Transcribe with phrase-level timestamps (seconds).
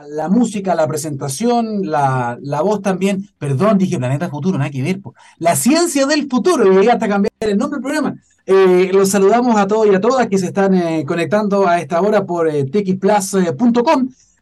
[0.00, 3.28] la música, la presentación, la, la, voz también.
[3.38, 5.00] Perdón, dije Planeta Futuro, nada que ver.
[5.38, 8.16] La ciencia del futuro, y hasta cambiar el nombre del programa.
[8.46, 12.00] Eh, los saludamos a todos y a todas que se están eh, conectando a esta
[12.00, 12.66] hora por eh.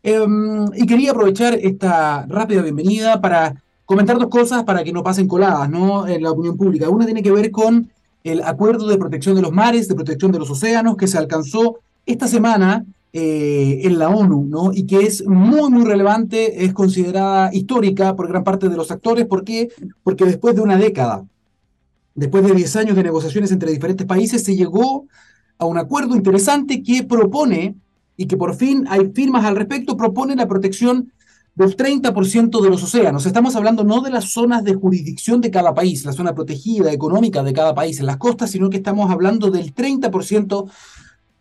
[0.03, 5.29] Em, y quería aprovechar esta rápida bienvenida para comentar dos cosas para que no pasen
[5.29, 6.09] coladas ¿no?
[6.09, 6.89] en la opinión pública.
[6.89, 7.91] Una tiene que ver con
[8.25, 11.81] el acuerdo de protección de los mares, de protección de los océanos, que se alcanzó
[12.07, 14.73] esta semana eh, en la ONU, ¿no?
[14.73, 19.27] Y que es muy, muy relevante, es considerada histórica por gran parte de los actores.
[19.27, 19.69] ¿Por qué?
[20.03, 21.25] Porque después de una década,
[22.15, 25.07] después de 10 años de negociaciones entre diferentes países, se llegó
[25.59, 27.75] a un acuerdo interesante que propone,
[28.21, 31.11] y que por fin hay firmas al respecto, propone la protección
[31.55, 33.25] del 30% de los océanos.
[33.25, 37.43] Estamos hablando no de las zonas de jurisdicción de cada país, la zona protegida económica
[37.43, 40.71] de cada país en las costas, sino que estamos hablando del 30%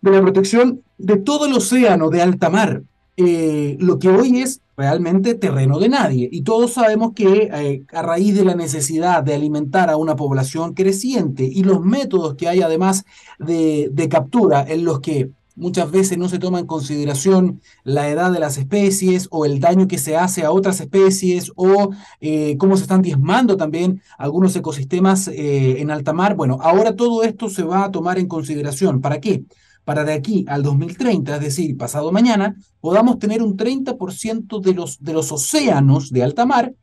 [0.02, 2.84] de la protección de todo el océano de alta mar,
[3.22, 6.30] eh, lo que hoy es realmente terreno de nadie.
[6.32, 10.74] Y todos sabemos que eh, a raíz de la necesidad de alimentar a una población
[10.74, 13.04] creciente y los métodos que hay además
[13.38, 18.32] de, de captura en los que muchas veces no se toma en consideración la edad
[18.32, 21.90] de las especies o el daño que se hace a otras especies o
[22.22, 26.38] eh, cómo se están diezmando también algunos ecosistemas en alta mar.
[26.38, 29.02] Bueno, ahora todo esto se va a tomar en consideración.
[29.02, 29.44] ¿Para qué?
[29.90, 35.04] Para de aquí al 2030, es decir, pasado mañana, podamos tener un 30% de los,
[35.04, 36.76] de los océanos de alta mar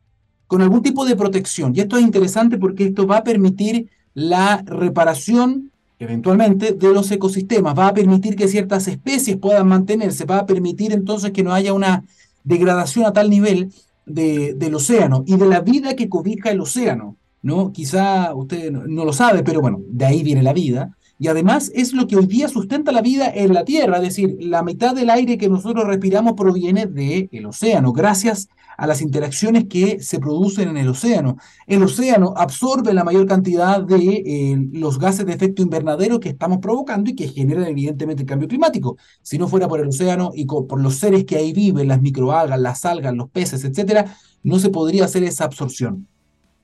[0.45, 1.71] con algún tipo de protección.
[1.73, 7.79] Y esto es interesante porque esto va a permitir la reparación eventualmente de los ecosistemas,
[7.79, 11.71] va a permitir que ciertas especies puedan mantenerse, va a permitir entonces que no haya
[11.71, 12.03] una
[12.43, 13.71] degradación a tal nivel
[14.05, 17.15] de, del océano y de la vida que cobija el océano.
[17.41, 17.71] ¿no?
[17.71, 21.93] Quizá usted no lo sabe, pero bueno, de ahí viene la vida y además es
[21.93, 25.09] lo que hoy día sustenta la vida en la Tierra, es decir, la mitad del
[25.09, 30.77] aire que nosotros respiramos proviene del océano, gracias a las interacciones que se producen en
[30.77, 31.37] el océano.
[31.65, 36.59] El océano absorbe la mayor cantidad de eh, los gases de efecto invernadero que estamos
[36.59, 38.97] provocando y que generan evidentemente el cambio climático.
[39.23, 42.59] Si no fuera por el océano y por los seres que ahí viven, las microalgas,
[42.59, 46.07] las algas, los peces, etcétera, no se podría hacer esa absorción.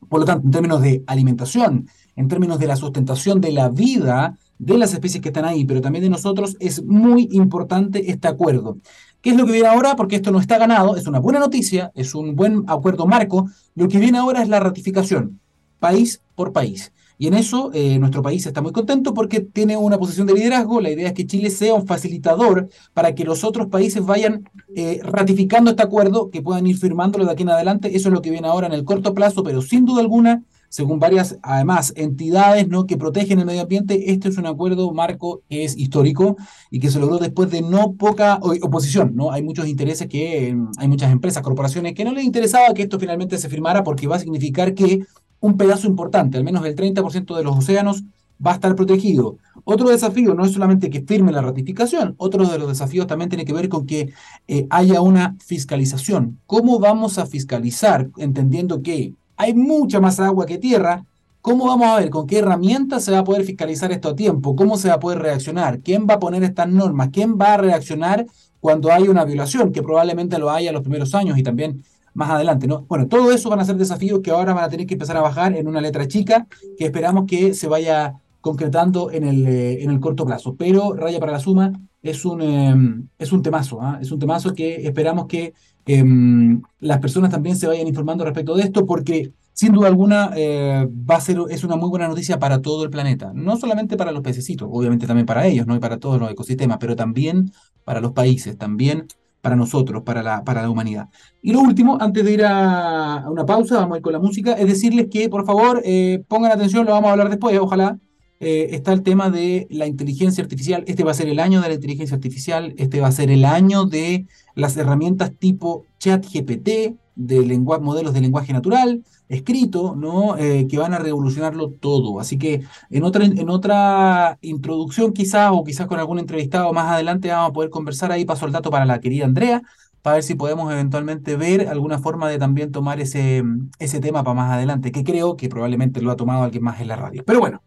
[0.07, 4.37] Por lo tanto, en términos de alimentación, en términos de la sustentación de la vida,
[4.57, 8.77] de las especies que están ahí, pero también de nosotros, es muy importante este acuerdo.
[9.21, 9.95] ¿Qué es lo que viene ahora?
[9.95, 13.49] Porque esto no está ganado, es una buena noticia, es un buen acuerdo marco.
[13.75, 15.39] Lo que viene ahora es la ratificación,
[15.79, 16.91] país por país.
[17.17, 20.81] Y en eso eh, nuestro país está muy contento porque tiene una posición de liderazgo.
[20.81, 24.99] La idea es que Chile sea un facilitador para que los otros países vayan eh,
[25.03, 27.95] ratificando este acuerdo, que puedan ir firmándolo de aquí en adelante.
[27.95, 30.43] Eso es lo que viene ahora en el corto plazo, pero sin duda alguna
[30.73, 32.87] según varias, además, entidades ¿no?
[32.87, 36.35] que protegen el medio ambiente, este es un acuerdo marco que es histórico
[36.71, 39.15] y que se logró después de no poca oposición.
[39.15, 39.31] ¿no?
[39.31, 42.99] Hay muchos intereses que, em, hay muchas empresas, corporaciones que no les interesaba que esto
[42.99, 45.05] finalmente se firmara porque va a significar que
[45.39, 48.03] un pedazo importante, al menos el 30% de los océanos,
[48.43, 49.37] va a estar protegido.
[49.65, 53.45] Otro desafío no es solamente que firme la ratificación, otro de los desafíos también tiene
[53.45, 54.11] que ver con que
[54.47, 56.39] eh, haya una fiscalización.
[56.47, 61.05] ¿Cómo vamos a fiscalizar, entendiendo que hay mucha más agua que tierra.
[61.41, 64.55] ¿Cómo vamos a ver con qué herramientas se va a poder fiscalizar esto a tiempo?
[64.55, 65.79] ¿Cómo se va a poder reaccionar?
[65.81, 67.09] ¿Quién va a poner estas normas?
[67.11, 68.25] ¿Quién va a reaccionar
[68.61, 69.71] cuando hay una violación?
[69.71, 71.83] Que probablemente lo haya en los primeros años y también
[72.13, 72.85] más adelante, ¿no?
[72.87, 75.21] Bueno, todo eso van a ser desafíos que ahora van a tener que empezar a
[75.21, 79.89] bajar en una letra chica que esperamos que se vaya concretando en el, eh, en
[79.89, 80.55] el corto plazo.
[80.55, 83.99] Pero, raya para la suma, es un, em, es un temazo, ¿ah?
[84.01, 85.53] es un temazo que esperamos que
[85.85, 90.87] em, las personas también se vayan informando respecto de esto, porque sin duda alguna eh,
[90.89, 94.11] va a ser, es una muy buena noticia para todo el planeta, no solamente para
[94.11, 95.75] los pececitos, obviamente también para ellos, ¿no?
[95.75, 97.51] y para todos los ecosistemas, pero también
[97.83, 99.07] para los países, también
[99.41, 101.09] para nosotros, para la, para la humanidad.
[101.41, 104.53] Y lo último, antes de ir a, una pausa, vamos a ir con la música,
[104.53, 107.99] es decirles que por favor eh, pongan atención, lo vamos a hablar después, ojalá
[108.43, 110.83] eh, está el tema de la inteligencia artificial.
[110.87, 113.45] Este va a ser el año de la inteligencia artificial, este va a ser el
[113.45, 120.37] año de las herramientas tipo ChatGPT, de modelos de lenguaje natural, escrito, ¿no?
[120.37, 122.19] Eh, que van a revolucionarlo todo.
[122.19, 127.29] Así que en otra, en otra introducción quizás, o quizás con algún entrevistado más adelante,
[127.29, 129.61] vamos a poder conversar ahí, paso el dato para la querida Andrea,
[130.01, 133.43] para ver si podemos eventualmente ver alguna forma de también tomar ese,
[133.79, 136.89] ese tema para más adelante, que creo que probablemente lo ha tomado alguien más en
[136.89, 137.23] la radio.
[137.25, 137.61] Pero bueno,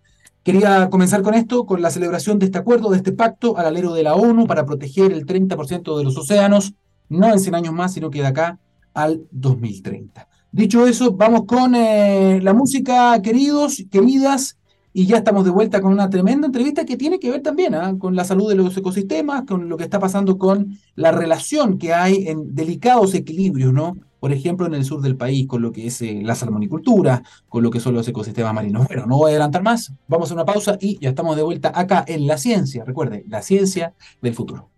[0.47, 3.93] Quería comenzar con esto, con la celebración de este acuerdo, de este pacto al alero
[3.95, 6.73] de la ONU para proteger el 30% de los océanos,
[7.09, 8.61] no en 100 años más, sino que de acá
[8.95, 10.29] al 2030.
[10.53, 14.57] Dicho eso, vamos con eh, la música, queridos, queridas,
[14.93, 17.97] y ya estamos de vuelta con una tremenda entrevista que tiene que ver también ¿ah?
[17.99, 21.93] con la salud de los ecosistemas, con lo que está pasando con la relación que
[21.93, 23.97] hay en delicados equilibrios, ¿no?
[24.27, 27.63] Por ejemplo, en el sur del país, con lo que es eh, la salmonicultura, con
[27.63, 28.89] lo que son los ecosistemas marinos.
[28.89, 31.71] Bueno, no voy a adelantar más, vamos a una pausa y ya estamos de vuelta
[31.73, 34.69] acá en la ciencia, recuerde, la ciencia del futuro.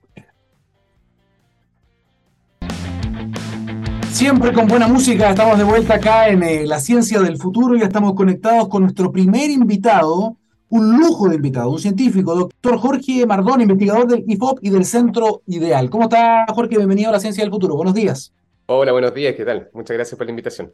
[4.11, 7.81] Siempre con buena música, estamos de vuelta acá en eh, La Ciencia del Futuro y
[7.81, 10.37] estamos conectados con nuestro primer invitado,
[10.69, 15.41] un lujo de invitado, un científico, doctor Jorge Mardón, investigador del IFOP y del Centro
[15.47, 15.89] Ideal.
[15.89, 16.77] ¿Cómo está Jorge?
[16.77, 17.77] Bienvenido a La Ciencia del Futuro.
[17.77, 18.35] Buenos días.
[18.71, 19.71] Hola, buenos días, ¿qué tal?
[19.73, 20.73] Muchas gracias por la invitación.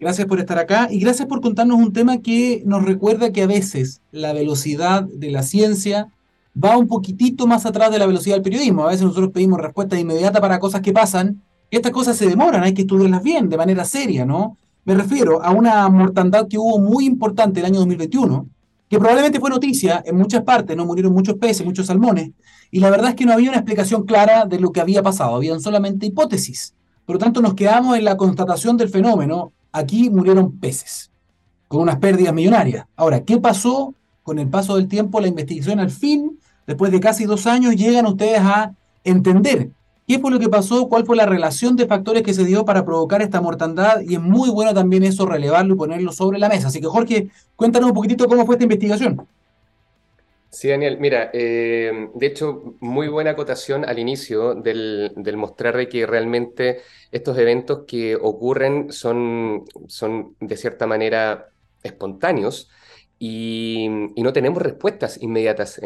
[0.00, 3.46] Gracias por estar acá y gracias por contarnos un tema que nos recuerda que a
[3.46, 6.08] veces la velocidad de la ciencia
[6.56, 8.84] va un poquitito más atrás de la velocidad del periodismo.
[8.84, 12.72] A veces nosotros pedimos respuesta inmediata para cosas que pasan estas cosas se demoran, hay
[12.72, 14.56] que estudiarlas bien, de manera seria, ¿no?
[14.84, 18.48] Me refiero a una mortandad que hubo muy importante el año 2021,
[18.88, 20.86] que probablemente fue noticia en muchas partes, ¿no?
[20.86, 22.30] Murieron muchos peces, muchos salmones,
[22.70, 25.36] y la verdad es que no había una explicación clara de lo que había pasado,
[25.36, 26.74] habían solamente hipótesis.
[27.08, 29.50] Por lo tanto, nos quedamos en la constatación del fenómeno.
[29.72, 31.10] Aquí murieron peces,
[31.66, 32.84] con unas pérdidas millonarias.
[32.96, 35.18] Ahora, ¿qué pasó con el paso del tiempo?
[35.18, 38.74] La investigación al fin, después de casi dos años, llegan ustedes a
[39.04, 39.70] entender
[40.06, 40.88] ¿Qué fue lo que pasó?
[40.88, 44.00] ¿Cuál fue la relación de factores que se dio para provocar esta mortandad?
[44.00, 46.68] Y es muy bueno también eso relevarlo y ponerlo sobre la mesa.
[46.68, 49.26] Así que Jorge, cuéntanos un poquitito cómo fue esta investigación.
[50.50, 56.06] Sí, Daniel, mira, eh, de hecho, muy buena acotación al inicio del, del, mostrar que
[56.06, 56.80] realmente
[57.12, 61.50] estos eventos que ocurren son, son de cierta manera
[61.82, 62.70] espontáneos
[63.18, 65.80] y, no tenemos respuestas inmediatas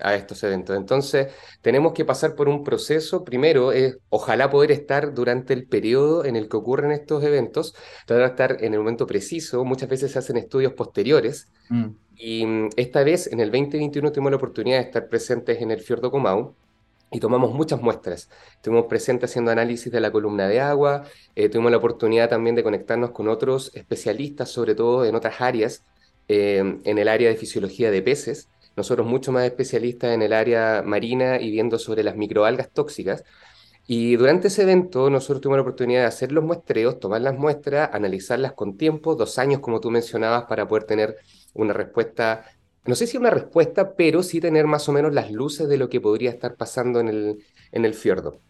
[0.00, 0.76] a estos eventos.
[0.76, 1.32] Entonces,
[1.62, 3.24] tenemos que pasar por un proceso.
[3.24, 3.72] Primero,
[4.10, 7.74] ojalá poder estar durante el periodo en el que ocurren estos eventos,
[8.06, 9.64] tratar de estar en el momento preciso.
[9.64, 11.48] Muchas veces se hacen estudios posteriores.
[11.70, 11.90] Mm.
[12.16, 15.80] Y mm, esta vez, en el 2021, tuvimos la oportunidad de estar presentes en el
[15.80, 16.54] Fiordo Comau
[17.10, 18.30] y tomamos muchas muestras.
[18.56, 21.04] Estuvimos presentes haciendo análisis de la columna de agua,
[21.34, 25.84] eh, tuvimos la oportunidad también de conectarnos con otros especialistas, sobre todo en otras áreas,
[26.28, 30.82] Em, en el área de fisiología de peces, nosotros mucho más especialistas en el área
[30.84, 33.24] marina y viendo sobre las microalgas tóxicas.
[33.86, 37.90] Y durante ese evento nosotros tuvimos la oportunidad de hacer los muestreos, tomar las muestras,
[37.92, 41.16] analizarlas con tiempo, dos años como tú mencionabas, para poder tener
[41.54, 42.44] una respuesta,
[42.84, 45.88] no sé si una respuesta, pero sí tener más o menos las luces de lo
[45.88, 48.40] que podría estar pasando en el, en el fiordo.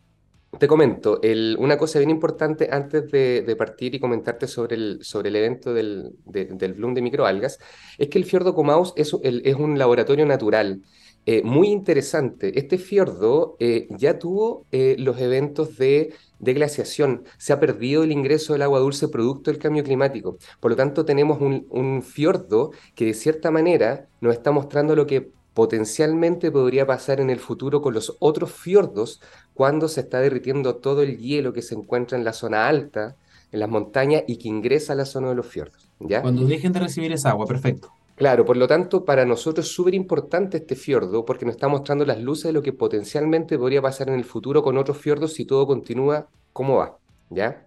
[0.58, 1.18] Te comento,
[1.58, 6.12] una cosa bien importante antes de, partir y comentarte sobre el, sobre el evento del,
[6.26, 7.58] del bloom de microalgas,
[7.96, 10.82] es que el fiordo Comaus es, es un laboratorio natural
[11.24, 12.58] eh, muy interesante.
[12.58, 18.52] Este fiordo eh, ya tuvo eh, los eventos de, glaciación, se ha perdido el ingreso
[18.52, 20.38] del agua dulce producto del cambio climático.
[20.58, 25.06] Por lo tanto, tenemos un, un fiordo que de cierta manera nos está mostrando lo
[25.06, 29.20] que potencialmente podría pasar en el futuro con los otros fiordos
[29.54, 33.16] cuando se está derritiendo todo el hielo que se encuentra en la zona alta,
[33.52, 35.88] en las montañas y que ingresa a la zona de los fiordos.
[36.00, 36.22] ¿ya?
[36.22, 37.92] Cuando dejen de recibir esa agua, perfecto.
[38.14, 42.04] Claro, por lo tanto, para nosotros es súper importante este fiordo porque nos está mostrando
[42.04, 45.44] las luces de lo que potencialmente podría pasar en el futuro con otros fiordos si
[45.46, 46.98] todo continúa como va.
[47.30, 47.66] ¿ya?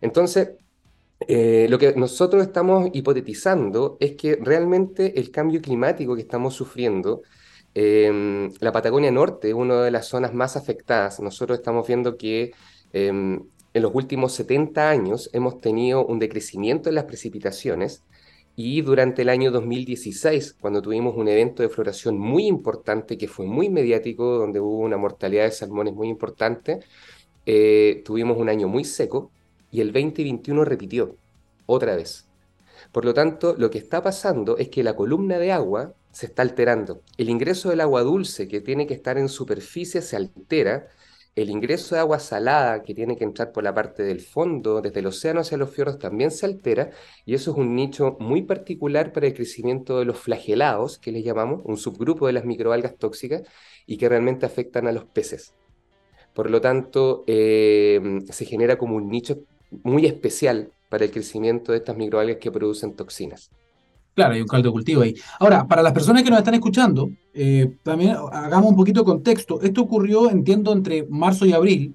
[0.00, 0.50] Entonces,
[1.26, 7.22] eh, lo que nosotros estamos hipotetizando es que realmente el cambio climático que estamos sufriendo,
[7.74, 11.20] em, la Patagonia Norte es una de las zonas más afectadas.
[11.20, 12.52] Nosotros estamos viendo que
[12.92, 13.40] em,
[13.74, 18.04] en los últimos 70 años hemos tenido un decrecimiento en las precipitaciones
[18.60, 23.46] y durante el año 2016, cuando tuvimos un evento de floración muy importante que fue
[23.46, 26.80] muy mediático, donde hubo una mortalidad de salmones muy importante,
[27.46, 29.30] eh, tuvimos un año muy seco
[29.70, 31.14] y el 2021 repitió
[31.66, 32.26] otra vez.
[32.90, 36.42] Por lo tanto, lo que está pasando es que la columna de agua se está
[36.42, 37.02] alterando.
[37.16, 40.88] El ingreso del agua dulce que tiene que estar en superficie se altera.
[41.38, 44.98] El ingreso de agua salada que tiene que entrar por la parte del fondo, desde
[44.98, 46.90] el océano hacia los fiordos, también se altera.
[47.24, 51.22] Y eso es un nicho muy particular para el crecimiento de los flagelados, que les
[51.22, 53.42] llamamos, un subgrupo de las microalgas tóxicas
[53.86, 55.54] y que realmente afectan a los peces.
[56.34, 59.38] Por lo tanto, eh, se genera como un nicho
[59.84, 63.52] muy especial para el crecimiento de estas microalgas que producen toxinas.
[64.18, 65.14] Claro, hay un caldo de cultivo ahí.
[65.38, 69.62] Ahora, para las personas que nos están escuchando, eh, también hagamos un poquito de contexto.
[69.62, 71.94] Esto ocurrió, entiendo, entre marzo y abril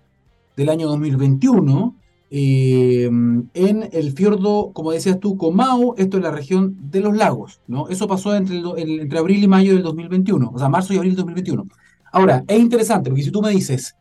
[0.56, 1.98] del año 2021
[2.32, 7.60] eh, en el fiordo, como decías tú, Comau, esto es la región de los lagos,
[7.68, 7.90] ¿no?
[7.90, 11.26] Eso pasó entre, entre abril y mayo del 2021, o sea, marzo y abril del
[11.26, 11.66] 2021.
[12.14, 13.98] Ahora, es interesante, porque si tú me dices,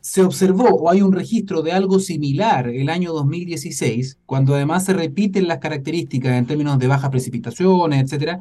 [0.00, 4.94] se observó o hay un registro de algo similar el año 2016, cuando además se
[4.94, 8.40] repiten las características en términos de bajas precipitaciones, etcétera,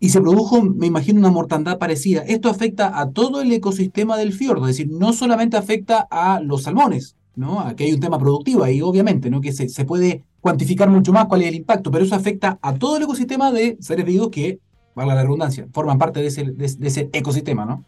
[0.00, 2.22] y se produjo, me imagino, una mortandad parecida.
[2.22, 6.64] Esto afecta a todo el ecosistema del fiordo, es decir, no solamente afecta a los
[6.64, 7.60] salmones, ¿no?
[7.60, 9.40] Aquí hay un tema productivo ahí, obviamente, ¿no?
[9.40, 12.74] Que se, se puede cuantificar mucho más cuál es el impacto, pero eso afecta a
[12.74, 14.58] todo el ecosistema de seres vivos que,
[14.94, 17.84] valga la redundancia, forman parte de ese, de, ese ecosistema, ¿no?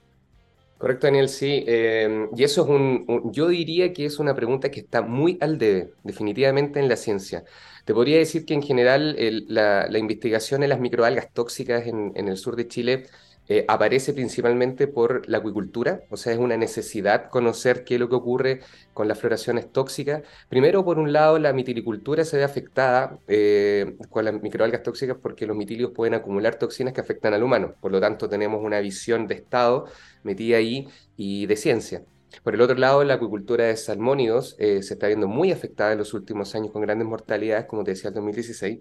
[0.78, 1.64] Correcto, Daniel, sí.
[1.66, 5.56] Eh, y eso es un, yo diría que es una pregunta que está muy al
[5.56, 7.44] debe, definitivamente en la ciencia.
[7.86, 9.16] Te podría decir que en general
[9.48, 13.06] la, investigación en las microalgas tóxicas en, en el sur de Chile
[13.48, 18.08] eh, aparece principalmente por la acuicultura, o sea, es una necesidad conocer qué es lo
[18.08, 18.60] que ocurre
[18.94, 20.22] con las floraciones tóxicas.
[20.48, 25.46] Primero, por un lado, la mitilicultura se ve afectada eh, con las microalgas tóxicas porque
[25.46, 29.26] los mitilios pueden acumular toxinas que afectan al humano, por lo tanto tenemos una visión
[29.26, 29.86] de Estado
[30.22, 32.02] metida ahí y de ciencia.
[32.42, 35.98] Por el otro lado, la acuicultura de salmónidos eh, se está viendo muy afectada en
[35.98, 38.80] los últimos años con grandes mortalidades, como te decía, el 2016.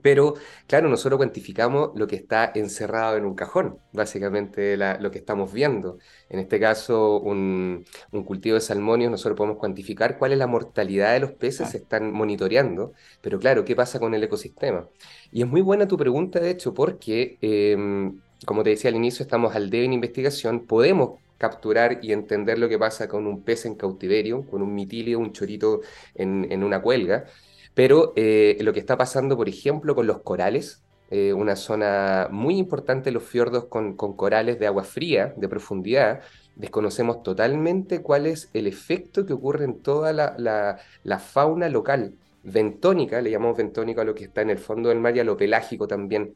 [0.00, 0.34] Pero,
[0.66, 5.98] claro, nosotros cuantificamos lo que está encerrado en un cajón, básicamente lo que estamos viendo.
[6.28, 7.84] En este caso, un,
[8.24, 12.12] cultivo de salmonios, nosotros podemos cuantificar cuál es la mortalidad de los peces, se están
[12.12, 14.88] monitoreando, pero claro, ¿qué pasa con el ecosistema?
[15.30, 19.22] Y es muy buena tu pregunta, de hecho, porque, em, como te decía al inicio,
[19.22, 23.66] estamos al debe en investigación, podemos capturar y entender lo que pasa con un pez
[23.66, 25.80] en cautiverio, con un mitilio, un chorito
[26.14, 27.24] en, en una cuelga.
[27.74, 32.56] Pero eh, lo que está pasando, por ejemplo, con los corales, eh, una zona muy
[32.56, 36.22] importante los fiordos con, corales de agua fría, de profundidad,
[36.56, 42.14] desconocemos totalmente cuál es el efecto que ocurre en toda la, fauna local.
[42.44, 45.24] Ventónica, le llamamos ventónica a lo que está en el fondo del mar y a
[45.24, 46.34] lo pelágico también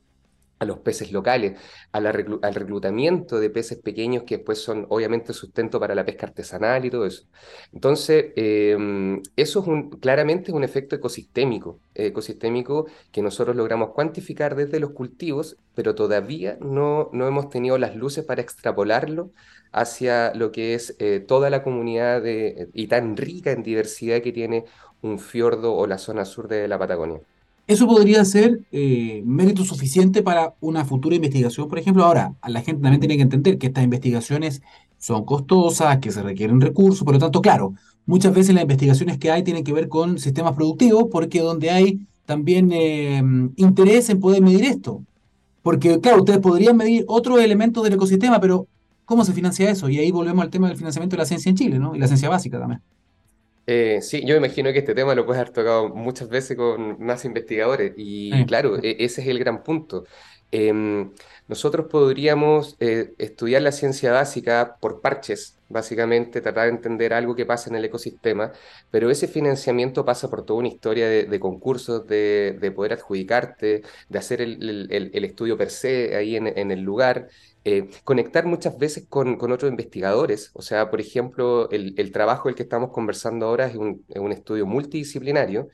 [0.59, 1.59] a los peces locales,
[1.93, 2.05] al
[2.55, 7.07] reclutamiento de peces pequeños que después son obviamente sustento para la pesca artesanal y todo
[7.07, 7.25] eso.
[7.73, 14.55] Entonces, em, eso es un, claramente es un efecto ecosistémico, ecosistémico que nosotros logramos cuantificar
[14.57, 19.33] desde los cultivos, pero todavía no, no hemos tenido las luces para extrapolarlo
[19.73, 24.33] hacia lo que es eh, toda la comunidad de, y tan rica en diversidad que
[24.33, 24.65] tiene
[25.03, 27.21] un fiordo o la zona sur de la Patagonia.
[27.67, 32.05] Eso podría ser eh, mérito suficiente para una futura investigación, por ejemplo.
[32.05, 34.63] Ahora, la gente también tiene que entender que estas investigaciones
[34.99, 37.75] son costosas, que se requieren recursos, por lo tanto, claro,
[38.07, 42.07] muchas veces las investigaciones que hay tienen que ver con sistemas productivos, porque donde hay
[42.25, 43.23] también eh,
[43.57, 45.03] interés en poder medir esto.
[45.63, 48.69] Porque, claro, ustedes podrían medir otros elementos del ecosistema, pero
[49.05, 49.89] ¿cómo se financia eso?
[49.89, 51.97] Y ahí volvemos al tema del financiamiento de la ciencia en Chile, ¿no?
[51.97, 52.81] Y la ciencia básica también.
[53.67, 57.25] Eh, sí, yo imagino que este tema lo puedes haber tocado muchas veces con más
[57.25, 60.05] investigadores y claro, e, ese es el gran punto.
[60.53, 61.13] Em,
[61.49, 67.45] nosotros podríamos eh, estudiar la ciencia básica por parches, básicamente tratar de entender algo que
[67.45, 68.53] pasa en el ecosistema,
[68.93, 74.41] pero ese financiamiento pasa por toda una historia de, concursos, de, poder adjudicarte, de hacer
[74.41, 77.29] el, estudio per se ahí en el lugar.
[77.69, 80.53] Eh, conectar muchas veces con, otros investigadores.
[80.55, 85.69] O sea, por ejemplo, el, trabajo del que estamos conversando ahora es un, estudio multidisciplinario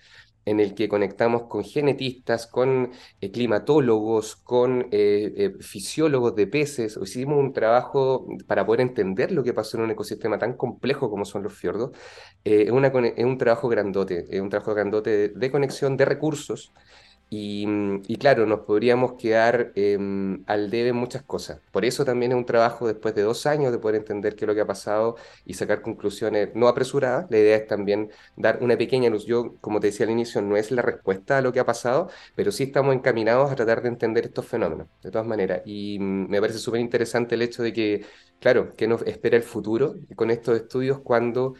[0.47, 6.99] en el que conectamos con genetistas, con eh, climatólogos, con eh, fisiólogos de peces.
[7.03, 11.27] Hicimos un trabajo para poder entender lo que pasó en un ecosistema tan complejo como
[11.27, 11.91] son los fiordos.
[12.45, 16.73] es, un trabajo grandote, es un trabajo grandote de conexión de recursos
[17.35, 21.62] Y, claro, nos podríamos quedar em, al debe muchas cosas.
[21.71, 24.49] Por eso también es un trabajo después de dos años de poder entender qué es
[24.49, 27.31] lo que ha pasado y sacar conclusiones no apresuradas.
[27.31, 29.25] La idea es también dar una pequeña luz.
[29.25, 32.11] Yo, como te decía al inicio, no es la respuesta a lo que ha pasado,
[32.35, 35.62] pero sí estamos encaminados a tratar de entender estos fenómenos, de todas maneras.
[35.65, 38.05] Y mm, me parece súper interesante el hecho de que,
[38.41, 41.55] claro, que nos espera el futuro con estos estudios cuando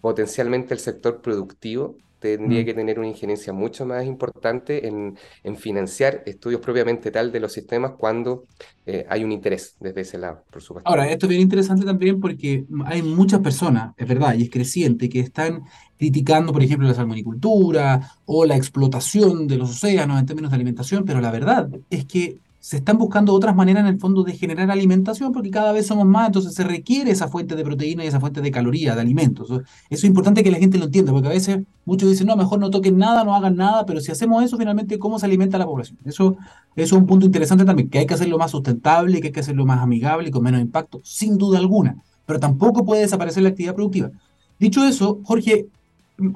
[0.00, 2.64] potencialmente el sector productivo tendría mm.
[2.64, 5.16] que tener una injerencia mucho más importante en,
[5.56, 8.44] financiar estudios propiamente tal de los sistemas cuando
[8.86, 10.88] eh, hay un interés desde ese lado, por supuesto.
[10.88, 15.08] Ahora, esto es bien interesante también porque hay muchas personas, es verdad, y es creciente,
[15.08, 15.64] que están
[15.98, 21.04] criticando, por ejemplo, la salmonicultura o la explotación de los océanos en términos de alimentación,
[21.04, 24.70] pero la verdad es que se están buscando otras maneras en el fondo de generar
[24.70, 28.20] alimentación porque cada vez somos más, entonces se requiere esa fuente de proteína y esa
[28.20, 29.50] fuente de calorías, de alimentos.
[29.50, 32.60] Eso es importante que la gente lo entienda, porque a veces muchos dicen, no, mejor
[32.60, 35.64] no toquen nada, no hagan nada, pero si hacemos eso, finalmente, ¿cómo se alimenta la
[35.64, 35.98] población?
[36.04, 36.36] Eso,
[36.76, 39.40] eso es un punto interesante también, que hay que hacerlo más sustentable, que hay que
[39.40, 43.48] hacerlo más amigable y con menos impacto, sin duda alguna, pero tampoco puede desaparecer la
[43.48, 44.10] actividad productiva.
[44.58, 45.66] Dicho eso, Jorge,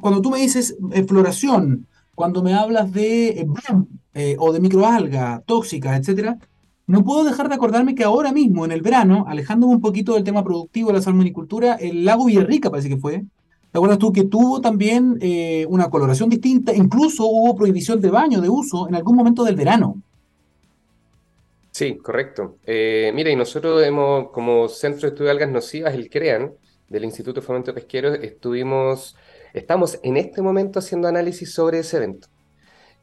[0.00, 0.74] cuando tú me dices
[1.06, 3.46] floración, cuando me hablas de eh,
[4.14, 6.38] eh, o de microalga tóxicas, etcétera,
[6.86, 10.24] no puedo dejar de acordarme que ahora mismo, en el verano, alejándome un poquito del
[10.24, 13.24] tema productivo de la salmonicultura, el lago Villarrica parece que fue.
[13.72, 16.74] ¿Te acuerdas tú que tuvo también eh, una coloración distinta?
[16.74, 19.96] Incluso hubo prohibición de baño, de uso, en algún momento del verano.
[21.72, 22.58] Sí, correcto.
[22.64, 26.52] Eh, mira, y nosotros hemos, como Centro de Estudio de Algas Nocivas, el CREAN,
[26.88, 29.16] del Instituto de Fomento Pesquero, estuvimos,
[29.52, 32.28] estamos en este momento haciendo análisis sobre ese evento.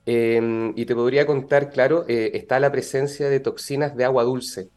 [0.05, 4.69] Em, y te podría contar, claro, eh, está la presencia de toxinas de agua dulce.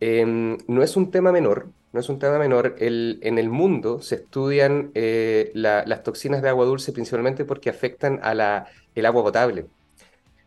[0.00, 2.76] Em, no es un tema menor, no es un tema menor.
[2.78, 8.34] en el mundo se estudian eh, las toxinas de agua dulce principalmente porque afectan a
[8.34, 9.66] la, el agua potable.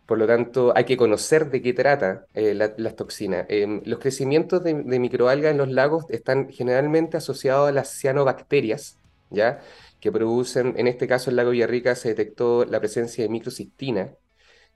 [0.05, 3.45] Por lo tanto, hay que conocer de qué trata eh, las toxinas.
[3.49, 8.99] Em, los crecimientos de, microalgas en los lagos están generalmente asociados a las cianobacterias,
[9.31, 9.61] ¿ya?
[10.05, 14.15] Que producen, en este caso en lago Villarrica se detectó la presencia de microcistina,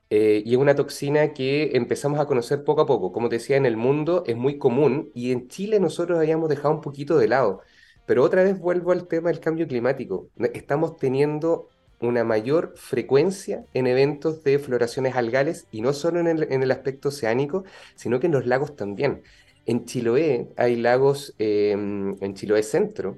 [0.09, 3.11] eh, y es una toxina que empezamos a conocer poco a poco.
[3.11, 6.73] Como te decía, en el mundo es muy común y en Chile nosotros habíamos dejado
[6.73, 7.61] un poquito de lado.
[8.07, 10.29] Pero otra vez vuelvo al tema del cambio climático.
[10.53, 11.69] Estamos teniendo
[11.99, 17.65] una mayor frecuencia en eventos de floraciones algales y no solo en el, aspecto oceánico,
[17.95, 19.21] sino que en los lagos también.
[19.67, 23.17] En Chiloé hay lagos, em, en Chiloé Centro,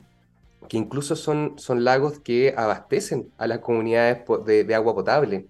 [0.71, 5.47] que incluso son, son lagos que abastecen a las comunidades de, agua potable.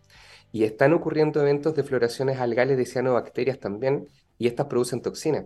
[0.51, 4.08] Y están ocurriendo eventos de floraciones algales de cianobacterias también,
[4.40, 5.46] y estas producen toxinas.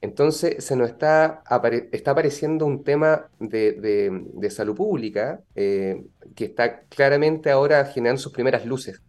[0.00, 1.42] Entonces, se nos está,
[1.90, 6.04] está apareciendo un tema de, salud pública eh,
[6.36, 9.02] que está claramente ahora generando sus primeras luces.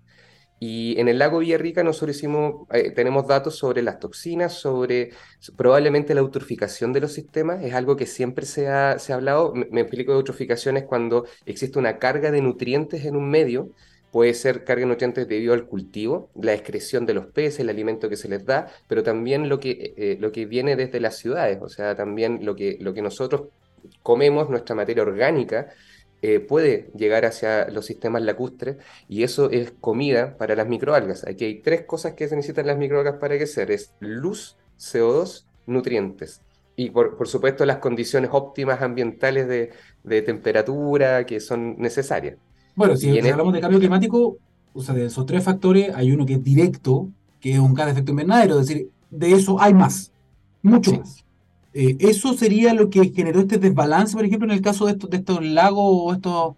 [0.60, 5.12] Y en el lago Villarrica nosotros hicimos, eh, tenemos datos sobre las toxinas, sobre
[5.56, 9.54] probablemente la eutroficación de los sistemas, es algo que siempre se ha, se ha hablado,
[9.54, 13.70] me, explico de eutroficación es cuando existe una carga de nutrientes en un medio,
[14.12, 18.10] puede ser carga de nutrientes debido al cultivo, la excreción de los peces, el alimento
[18.10, 21.60] que se les da, pero también lo que, eh, lo que viene desde las ciudades,
[21.62, 23.50] o sea, también lo que, lo que nosotros
[24.02, 25.68] comemos, nuestra materia orgánica,
[26.22, 31.26] eh, puede llegar hacia los sistemas lacustres y eso es comida para las microalgas.
[31.28, 36.42] Aquí hay tres cosas que se necesitan las microalgas para crecer, es luz, CO2, nutrientes.
[36.76, 39.72] Y por, por supuesto las condiciones óptimas ambientales de,
[40.04, 42.38] de temperatura que son necesarias.
[42.76, 44.38] Bueno, si, hablamos de cambio climático,
[44.74, 47.88] o sea, de esos tres factores, hay uno que es directo, que es un gas
[47.88, 50.12] de efecto invernadero, es decir, de eso hay más,
[50.62, 51.26] mucho más.
[51.80, 55.12] Eh, ¿Eso sería lo que generó este desbalance, por ejemplo, en el caso de estos,
[55.12, 56.56] de estos lagos o estos,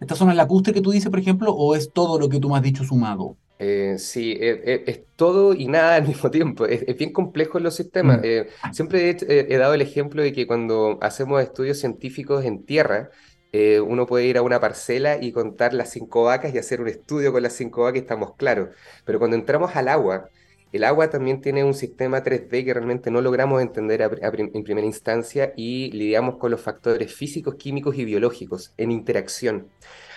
[0.00, 2.56] estas zonas lacustres que tú dices, por ejemplo, o es todo lo que tú me
[2.56, 3.36] has dicho sumado?
[3.58, 6.64] Eh, sí, es, todo y nada al mismo tiempo.
[6.64, 8.20] Es, bien complejo en los sistemas.
[8.20, 8.24] Mm.
[8.24, 13.10] Eh, siempre he, dado el ejemplo de que cuando hacemos estudios científicos en tierra,
[13.52, 16.88] eh, uno puede ir a una parcela y contar las cinco vacas y hacer un
[16.88, 18.70] estudio con las cinco vacas y estamos claros.
[19.04, 20.30] Pero cuando entramos al agua,
[20.72, 25.52] el agua también tiene un sistema 3D que realmente no logramos entender en primera instancia
[25.56, 29.68] y lidiamos con los factores físicos, químicos y biológicos en interacción.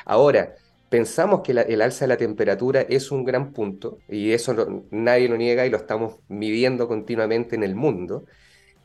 [0.06, 0.56] Ahora,
[0.89, 5.38] pensamos que el alza de la temperatura es un gran punto y eso nadie lo
[5.38, 8.26] niega y lo estamos midiendo continuamente en el mundo.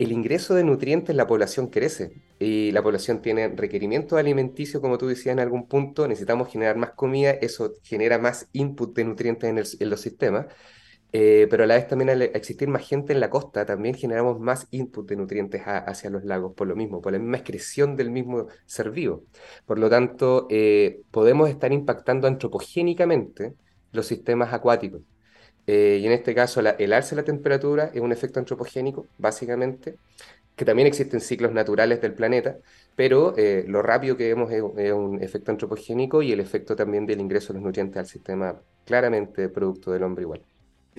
[0.00, 5.06] El ingreso de nutrientes, la población crece y la población tiene requerimientos alimenticios, como tú
[5.06, 9.90] decías en algún punto, necesitamos generar más comida, eso genera más input de nutrientes en,
[9.90, 10.46] los sistemas,
[11.12, 14.38] eh, pero a la vez también al existir más gente en la costa, también generamos
[14.38, 18.10] más input de nutrientes hacia los lagos, por lo mismo, por la misma excreción del
[18.10, 19.24] mismo ser vivo.
[19.66, 23.54] Por lo tanto, eh, podemos estar impactando antropogénicamente
[23.92, 25.02] los sistemas acuáticos.
[25.66, 29.96] Eh, y en este caso el alza de la temperatura es un efecto antropogénico, básicamente,
[30.56, 32.58] que también existen ciclos naturales del planeta,
[32.96, 33.34] pero
[33.66, 37.58] lo rápido que vemos es, un efecto antropogénico y el efecto también del ingreso de
[37.58, 40.49] los nutrientes al sistema, claramente producto del hombre igual.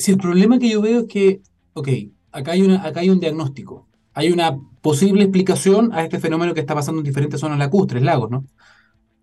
[0.01, 1.41] Si el problema que yo veo es que,
[1.73, 1.87] ok,
[2.31, 6.59] acá hay, una, acá hay un diagnóstico, hay una posible explicación a este fenómeno que
[6.59, 8.43] está pasando en diferentes zonas lacustres, lagos, ¿no?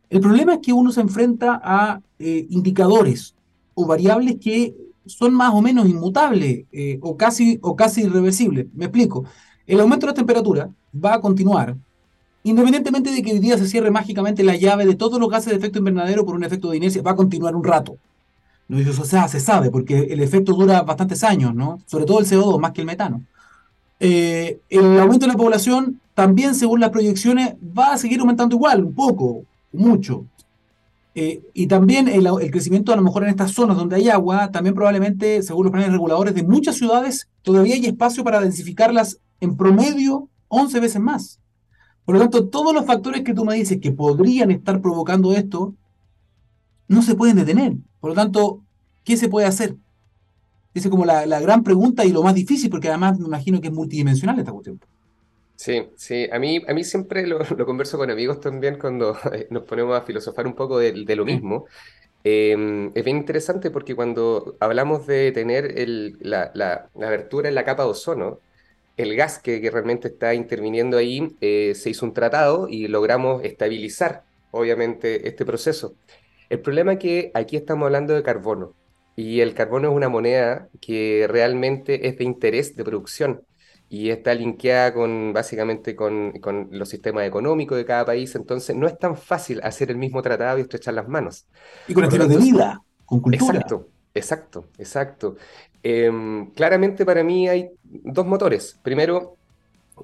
[0.08, 3.34] El problema es que uno se enfrenta a eh, indicadores
[3.74, 8.66] o variables que son más o menos inmutables eh, o, casi, o casi irreversibles.
[8.72, 9.24] Me explico.
[9.66, 11.76] El aumento de la temperatura va a continuar
[12.44, 15.56] independientemente de que hoy día se cierre mágicamente la llave de todos los gases de
[15.58, 17.98] efecto invernadero por un efecto de inercia, va a continuar un rato.
[18.68, 18.78] ¿No?
[18.78, 21.80] O se sabe, porque el efecto dura bastantes años, ¿no?
[21.86, 23.22] Sobre todo el CO2, más que el metano.
[24.00, 28.84] Eh, el aumento de la población también, según las proyecciones, va a seguir aumentando igual,
[28.84, 30.24] un poco, mucho.
[31.14, 34.74] Eh, y también el, crecimiento a lo mejor en estas zonas donde hay agua, también
[34.74, 40.28] probablemente, según los planes reguladores de muchas ciudades, todavía hay espacio para densificarlas en promedio
[40.48, 41.40] 11 veces más.
[42.04, 45.74] Por lo tanto, todos los factores que tú me dices que podrían estar provocando esto,
[46.86, 47.76] no se pueden detener.
[48.00, 48.62] Por lo tanto,
[49.04, 49.74] ¿qué se puede hacer?
[50.74, 53.60] Esa es como la, la gran pregunta y lo más difícil, porque además me imagino
[53.60, 54.80] que es multidimensional esta cuestión.
[55.58, 59.18] Sí, sí, a mí, a mí siempre lo, converso con amigos también cuando
[59.50, 61.66] nos ponemos a filosofar un poco de, lo mismo.
[62.22, 67.56] Em, es bien interesante porque cuando hablamos de tener el, la, la, la, abertura en
[67.56, 68.38] la capa de ozono,
[68.96, 73.42] el gas que, que realmente está interviniendo ahí, eh, se hizo un tratado y logramos
[73.44, 75.94] estabilizar, obviamente, este proceso.
[76.48, 78.74] El problema es que aquí estamos hablando de carbono
[79.16, 83.42] y el carbono es una moneda que realmente es de interés de producción
[83.90, 88.86] y está linkeada con básicamente con, con, los sistemas económicos de cada país, entonces no
[88.86, 91.46] es tan fácil hacer el mismo tratado y estrechar las manos.
[91.86, 93.54] Y con estilo de vida, con cultura.
[93.54, 95.36] Exacto, exacto, exacto.
[95.82, 96.10] Eh,
[96.54, 98.78] claramente para mí hay dos motores.
[98.82, 99.36] Primero,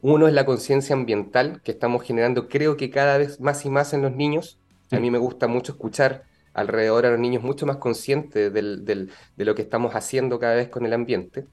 [0.00, 3.92] uno es la conciencia ambiental que estamos generando, creo que cada vez más y más
[3.92, 4.59] en los niños.
[4.88, 4.96] Sí.
[4.96, 9.10] A mí me gusta mucho escuchar alrededor a los niños mucho más conscientes del, del,
[9.36, 11.46] de lo que estamos haciendo cada vez con el ambiente.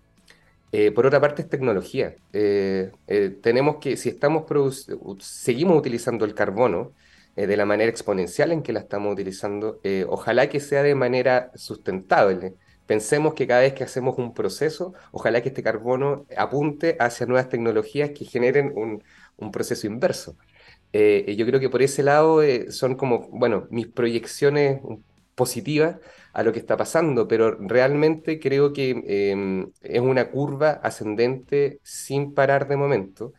[0.71, 2.15] Eh, por otra parte es tecnología.
[2.31, 4.45] Eh, eh, tenemos que, si estamos
[5.19, 6.93] seguimos utilizando el carbono
[7.35, 12.55] de la manera exponencial en que la estamos utilizando, ojalá que sea de manera sustentable.
[12.85, 17.47] Pensemos que cada vez que hacemos un proceso, ojalá que este carbono apunte hacia nuevas
[17.47, 20.35] tecnologías que generen un proceso inverso.
[20.93, 24.81] Eh, yo creo que por ese lado son como, bueno, mis proyecciones
[25.35, 25.97] positivas
[26.33, 32.33] a lo que está pasando, pero realmente creo que eh, es una curva ascendente sin
[32.33, 33.33] parar de momento.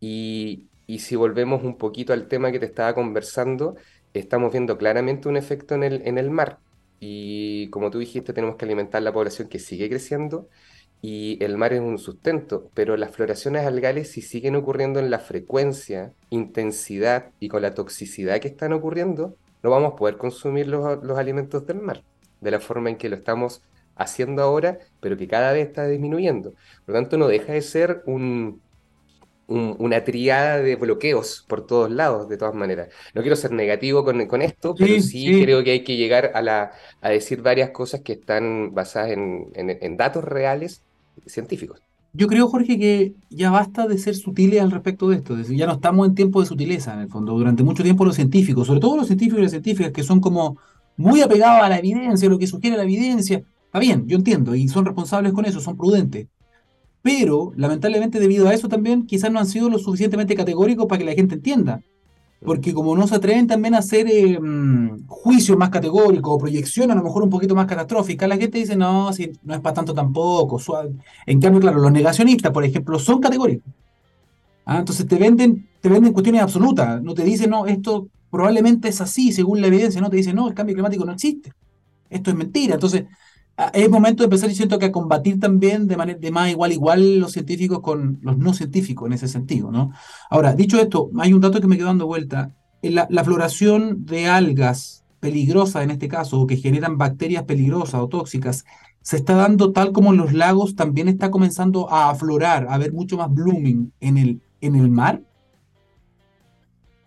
[0.00, 3.76] Y, y, si volvemos un poquito al tema que te estaba conversando,
[4.14, 6.60] estamos viendo claramente un efecto en el, en el mar.
[7.00, 10.48] Y como tú dijiste, tenemos que alimentar la población que sigue creciendo
[11.02, 15.18] y el mar es un sustento, pero las floraciones algales si siguen ocurriendo en la
[15.18, 21.02] frecuencia, intensidad y con la toxicidad que están ocurriendo, no vamos a poder consumir los,
[21.04, 22.02] los alimentos del mar
[22.40, 23.62] de la forma en que lo estamos
[23.96, 26.52] haciendo ahora, pero que cada vez está disminuyendo.
[26.84, 28.60] Por lo tanto, no deja de ser un,
[29.46, 32.88] un, una triada de bloqueos por todos lados, de todas maneras.
[33.14, 36.32] No quiero ser negativo con, con esto, pero sí, sí, creo que hay que llegar
[36.34, 40.82] a, la, a decir varias cosas que están basadas en, en, en datos reales
[41.26, 41.80] científicos.
[42.12, 45.34] Yo creo, Jorge, que ya basta de ser sutiles al respecto de esto.
[45.34, 47.32] Es decir, ya no estamos en tiempo de sutileza, en el fondo.
[47.34, 50.58] Durante mucho tiempo los científicos, sobre todo los científicos y las científicas, que son como
[50.96, 54.66] muy apegados a la evidencia, lo que sugiere la evidencia, está bien, yo entiendo, y
[54.68, 56.26] son responsables con eso, son prudentes.
[57.06, 61.04] Pero, lamentablemente, debido a eso también, quizás no han sido lo suficientemente categóricos para que
[61.04, 61.80] la gente entienda.
[62.44, 64.36] Porque como no se atreven también a hacer eh,
[65.06, 68.74] juicios más categóricos o proyecciones a lo mejor un poquito más catastróficas, la gente dice,
[68.74, 70.96] no, si no es para tanto tampoco, suave.
[71.26, 73.72] En cambio, claro, los negacionistas, por ejemplo, son categóricos.
[74.64, 74.80] ¿Ah?
[74.80, 79.30] Entonces te venden, te venden cuestiones absolutas, no te dicen, no, esto probablemente es así,
[79.30, 81.52] según la evidencia, no te dicen, no, el cambio climático no existe.
[82.10, 82.74] Esto es mentira.
[82.74, 83.04] Entonces,
[83.72, 87.18] es momento de empezar, diciendo que a combatir también de, manera, de más igual igual
[87.18, 89.92] los científicos con los no científicos en ese sentido, ¿no?
[90.28, 92.52] Ahora, dicho esto, hay un dato que me quedó dando vuelta.
[92.82, 98.08] La, la floración de algas peligrosas en este caso, o que generan bacterias peligrosas o
[98.08, 98.64] tóxicas,
[99.00, 102.92] se está dando tal como en los lagos también está comenzando a aflorar, a haber
[102.92, 105.22] mucho más blooming en el, en el mar.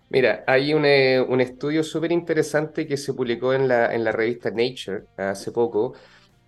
[0.09, 4.11] Mira, hay un, eh, un estudio súper interesante que se publicó en la, en la
[4.11, 5.93] revista Nature hace poco,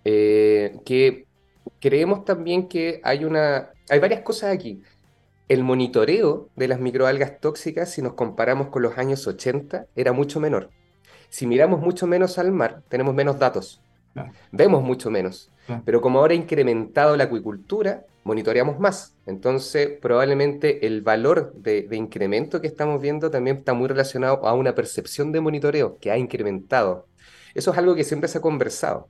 [0.04, 1.26] eh, que
[1.80, 4.82] creemos también que hay una, hay varias cosas aquí.
[5.48, 10.40] El monitoreo de las microalgas tóxicas, si nos comparamos con los años 80, era mucho
[10.40, 10.70] menor.
[11.28, 13.82] Si miramos mucho menos al mar, tenemos menos datos.
[14.12, 14.32] Claro.
[14.50, 15.50] Vemos mucho menos.
[15.66, 15.82] Claro.
[15.84, 19.14] Pero como ahora ha incrementado la acuicultura, monitoreamos más.
[19.26, 24.54] Entonces, probablemente el valor de, de, incremento que estamos viendo también está muy relacionado a
[24.54, 27.06] una percepción de monitoreo que ha incrementado.
[27.54, 29.08] Eso es algo que siempre se ha conversado.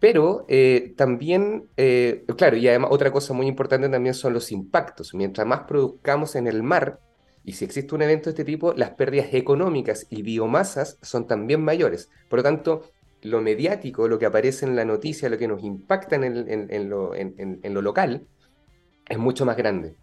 [0.00, 5.14] Pero eh, también, eh, claro, y además otra cosa muy importante también son los impactos.
[5.14, 7.00] Mientras más produzcamos en el mar,
[7.44, 11.62] y si existe un evento de este tipo, las pérdidas económicas y biomasas son también
[11.62, 12.10] mayores.
[12.28, 12.82] Por lo tanto,
[13.22, 16.66] lo mediático, lo que aparece en la noticia, lo que nos impacta en, el, en,
[16.70, 18.26] en, lo, en lo local,
[19.08, 19.96] es mucho más grande.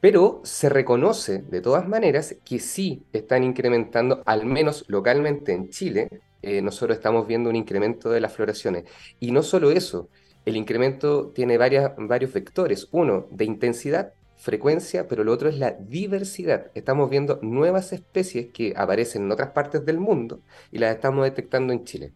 [0.00, 6.08] Pero se reconoce de todas maneras que sí están incrementando, al menos localmente en Chile,
[6.44, 8.84] eh, nosotros estamos viendo un incremento de las floraciones.
[9.20, 10.08] Y no solo eso,
[10.44, 12.88] el incremento tiene varias, varios vectores.
[12.92, 16.70] Uno, de intensidad, frecuencia, pero lo otro es la diversidad.
[16.74, 21.72] Estamos viendo nuevas especies que aparecen en otras partes del mundo y las estamos detectando
[21.72, 22.12] en Chile.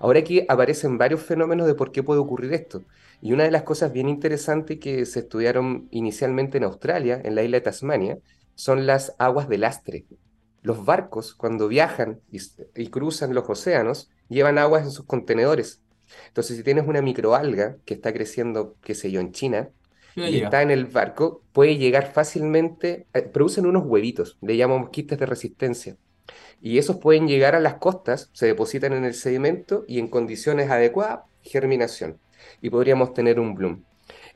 [0.00, 2.84] Ahora aquí aparecen varios fenómenos de por qué puede ocurrir esto.
[3.20, 7.42] Y una de las cosas bien interesantes que se estudiaron inicialmente en Australia, en la
[7.42, 8.18] isla de Tasmania,
[8.54, 10.04] son las aguas de lastre
[10.68, 12.40] los barcos cuando viajan y,
[12.76, 15.80] y, cruzan los océanos llevan aguas en sus contenedores.
[16.26, 19.70] Entonces, si tienes una microalga que está creciendo, qué sé yo, en China,
[20.14, 25.18] y está en el barco, puede llegar fácilmente, eh, producen unos huevitos, le llamamos quites
[25.18, 25.96] de resistencia.
[26.60, 30.70] Y esos pueden llegar a las costas, se depositan en el sedimento y en condiciones
[30.70, 32.18] adecuadas, germinación.
[32.60, 33.84] Y podríamos tener un bloom.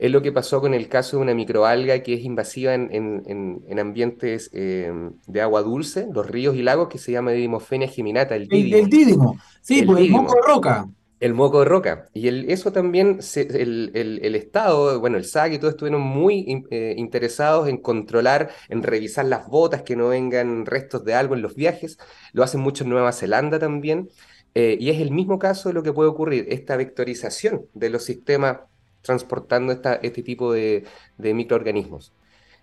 [0.02, 4.50] Es lo que pasó con el caso de una microalga que es invasiva en, ambientes
[4.52, 4.92] eh,
[5.28, 8.76] de agua dulce, los ríos y lagos, que se llama Didymosphenia geminata, el dídimo.
[8.78, 10.88] El, dídimo, sí, pues el moco de roca.
[11.20, 12.08] El moco de roca.
[12.14, 17.68] Y el, eso también, el, Estado, bueno, el SAC y todo estuvieron muy eh, interesados
[17.68, 21.96] en controlar, en revisar las botas, que no vengan restos de algo en los viajes.
[22.32, 24.08] Lo hacen mucho en Nueva Zelanda también.
[24.56, 28.04] Eh, y es el mismo caso de lo que puede ocurrir, esta vectorización de los
[28.04, 28.58] sistemas
[29.02, 30.84] transportando este tipo de,
[31.18, 32.12] microorganismos.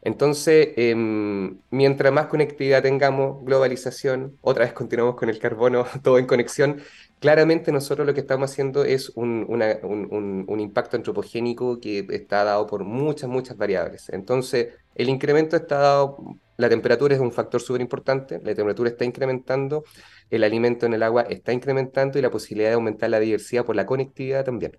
[0.01, 6.25] Entonces, em, mientras más conectividad tengamos, globalización, otra vez continuamos con el carbono, todo en
[6.25, 6.81] conexión,
[7.19, 12.83] claramente nosotros lo que estamos haciendo es un, un, impacto antropogénico que está dado por
[12.83, 14.09] muchas, muchas variables.
[14.09, 19.05] Entonces, el incremento está dado, la temperatura es un factor súper importante, la temperatura está
[19.05, 19.83] incrementando,
[20.29, 23.75] el alimento en el agua está incrementando y la posibilidad de aumentar la diversidad por
[23.75, 24.77] la conectividad también.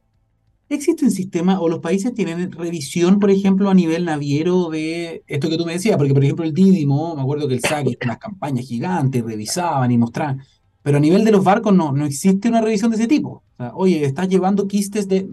[0.70, 5.48] ¿Existe un sistema o los países tienen revisión, por ejemplo, a nivel naviero de esto
[5.48, 5.96] que tú me decías?
[5.96, 9.90] Porque, por ejemplo, el Didimo, me acuerdo que el SAC hizo unas campañas gigantes, revisaban
[9.90, 10.42] y mostraban,
[10.85, 13.42] pero a nivel de los barcos no, no existe una revisión de ese tipo.
[13.74, 15.28] oye, estás llevando quistes de...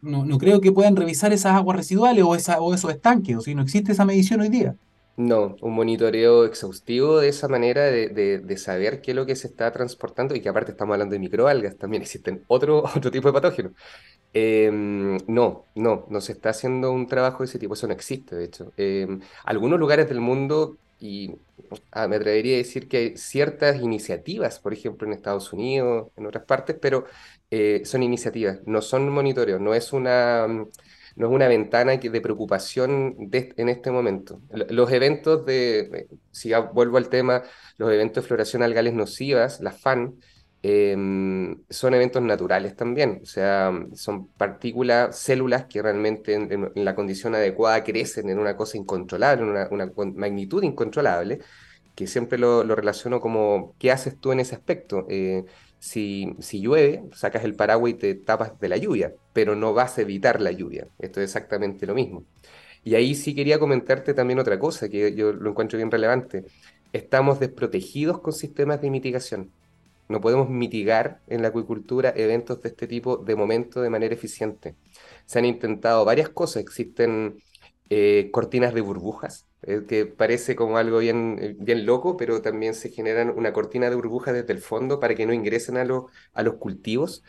[0.00, 3.40] No, no creo que puedan revisar esas aguas residuales o, esa, o esos estanques, o
[3.42, 4.74] si no existe esa medición hoy día.
[5.16, 9.46] No, un monitoreo exhaustivo de esa manera de, de, saber qué es lo que se
[9.46, 13.34] está transportando y que aparte estamos hablando de microalgas, también existen otro, otro tipo de
[13.34, 13.72] patógenos.
[14.34, 18.34] Em, no, no, no se está haciendo un trabajo de ese tipo, eso no existe,
[18.36, 18.72] de hecho.
[18.76, 21.34] Em, algunos lugares del mundo, y
[21.90, 26.26] ah, me atrevería a decir que hay ciertas iniciativas, por ejemplo en Estados Unidos, en
[26.26, 27.06] otras partes, pero
[27.50, 33.16] eh, son iniciativas, no son monitoreos, no es una, no es una ventana de preocupación
[33.32, 34.40] en este momento.
[34.70, 37.42] Los eventos de, si vuelvo al tema,
[37.76, 40.16] los eventos de floración algales nocivas, las FAN,
[40.64, 47.34] Em, son eventos naturales también, o sea, son partículas, células que realmente en, la condición
[47.34, 51.40] adecuada crecen en una cosa incontrolable, en una, magnitud incontrolable,
[51.96, 55.04] que siempre lo, relaciono como, ¿qué haces tú en ese aspecto?
[55.10, 55.44] Eh,
[55.80, 59.98] si, si llueve, sacas el paraguas y te tapas de la lluvia, pero no vas
[59.98, 62.24] a evitar la lluvia, esto es exactamente lo mismo.
[62.84, 66.44] Y ahí sí quería comentarte también otra cosa que yo lo encuentro bien relevante.
[66.92, 69.52] Estamos desprotegidos con sistemas de mitigación
[70.12, 74.76] no podemos mitigar en la acuicultura eventos de este tipo de momento de manera eficiente.
[75.26, 77.38] Se han intentado varias cosas, existen
[77.90, 82.74] eh, cortinas de burbujas, eh, que parece como algo bien, eh, bien loco, pero también
[82.74, 86.42] se generan una cortina de burbujas desde el fondo para que no ingresen a, a
[86.42, 87.22] los cultivos.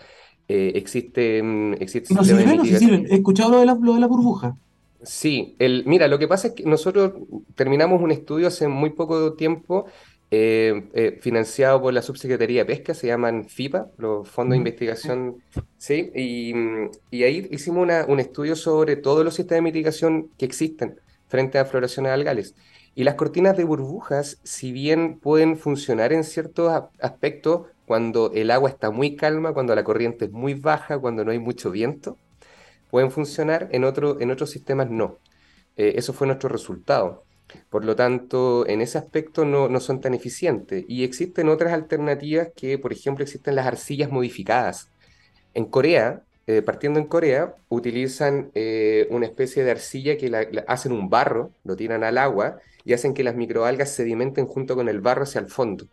[0.47, 1.39] existe,
[1.79, 4.55] existe no sirven, He escuchado lo de la, lo de la burbuja.
[5.03, 7.13] Sí, el, mira, lo que pasa es que nosotros
[7.55, 9.85] terminamos un estudio hace muy poco tiempo
[10.35, 15.43] eh, eh, financiado por la Subsecretaría de Pesca, se llaman FIPA, los Fondos de Investigación,
[15.77, 16.11] ¿sí?
[16.15, 21.65] Y, ahí hicimos un estudio sobre todos los sistemas de mitigación que existen frente a
[21.65, 22.55] floraciones algales.
[22.95, 28.71] Y las cortinas de burbujas, si bien pueden funcionar en ciertos aspectos, cuando el agua
[28.71, 32.17] está muy calma, cuando la corriente es muy baja, cuando no hay mucho viento,
[32.89, 35.19] pueden funcionar, en, otro, en otros sistemas no.
[35.77, 37.23] Eh, eso fue nuestro resultado.
[37.69, 40.85] Por lo tanto, en ese aspecto no, son tan eficientes.
[40.87, 44.89] Y existen otras alternativas que, por ejemplo, existen las arcillas modificadas.
[45.53, 50.31] En Corea, eh, partiendo en Corea, utilizan eh, una especie de arcilla que
[50.67, 54.89] hacen un barro, lo tiran al agua y hacen que las microalgas sedimenten junto con
[54.89, 55.87] el barro hacia el fondo.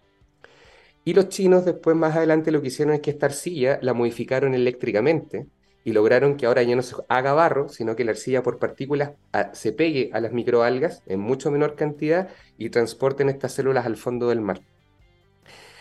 [1.04, 4.54] Y los chinos después, más adelante, lo que hicieron es que esta arcilla la modificaron
[4.54, 5.46] eléctricamente
[5.84, 9.12] y lograron que ahora ya no se haga barro, sino que la arcilla por partículas
[9.32, 13.96] ah, se pegue a las microalgas en mucho menor cantidad y transporten estas células al
[13.96, 14.60] fondo del mar.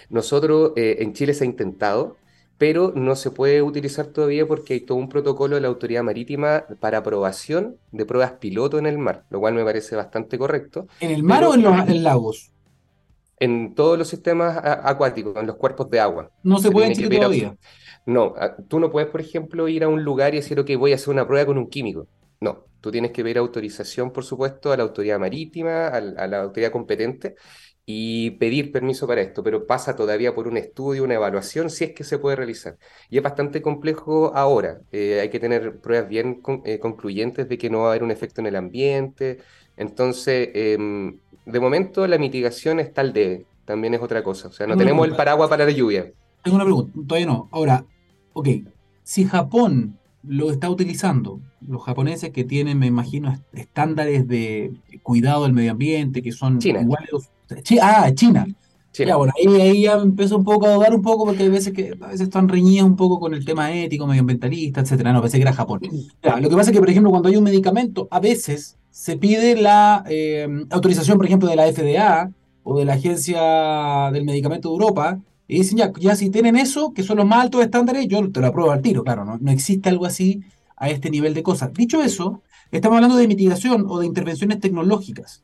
[0.10, 2.18] Nosotros eh, en Chile se ha intentado,
[2.58, 6.66] pero no se puede utilizar todavía porque hay todo un protocolo de la autoridad marítima
[6.80, 10.88] para aprobación de pruebas piloto en el mar, lo cual me parece bastante correcto.
[11.00, 12.52] ¿En el mar o en los lagos?
[13.40, 16.30] En todos los sistemas acuáticos, en los cuerpos de agua.
[16.44, 17.56] No se, puede en Chile todavía.
[18.10, 20.92] No, ah, tú no puedes, por ejemplo, ir a un lugar y decir, ok, voy
[20.92, 22.08] a hacer una prueba con un químico.
[22.42, 26.72] No, tú tienes que pedir autorización, por supuesto, a la autoridad marítima, a, la autoridad
[26.72, 27.36] competente
[27.86, 31.92] y pedir permiso para esto, pero pasa todavía por un estudio, una evaluación, si es
[31.94, 32.78] que se puede realizar.
[33.12, 34.82] Y es bastante complejo ahora.
[34.92, 38.12] Eh, hay que tener pruebas bien eh, concluyentes de que no va a haber un
[38.12, 39.40] efecto en el ambiente.
[39.78, 44.48] Entonces, em, de momento la mitigación está al debe, también es otra cosa.
[44.48, 46.12] O sea, no tenemos el paraguas para la lluvia.
[46.44, 47.50] Tengo una pregunta, todavía no.
[47.52, 47.86] Ahora,
[48.40, 48.50] ok,
[49.04, 54.74] si Japón lo está utilizando, los japoneses que tienen, me imagino, estándares de
[55.04, 57.30] cuidado del medio ambiente, que son iguales.
[57.82, 58.46] ah, China.
[58.94, 61.74] Ya, bueno, ahí, ahí ya empezó un poco a dudar un poco porque hay veces
[61.74, 65.14] que a veces están reñidas un poco con el tema ético, medioambientalista, etcétera.
[65.14, 65.80] No, pensé que era Japón.
[66.22, 69.16] Ya, lo que pasa es que, por ejemplo, cuando hay un medicamento, a veces se
[69.16, 72.32] pide la eh, autorización, por ejemplo, de la FDA
[72.64, 76.94] o de la Agencia del Medicamento de Europa, y dicen, ya, ya si tienen eso,
[76.94, 79.52] que son los más altos estándares, yo te lo apruebo al tiro, claro, no, no
[79.52, 80.44] existe algo así
[80.78, 81.74] a este nivel de cosas.
[81.74, 85.44] Dicho eso, estamos hablando de mitigación o de intervenciones tecnológicas,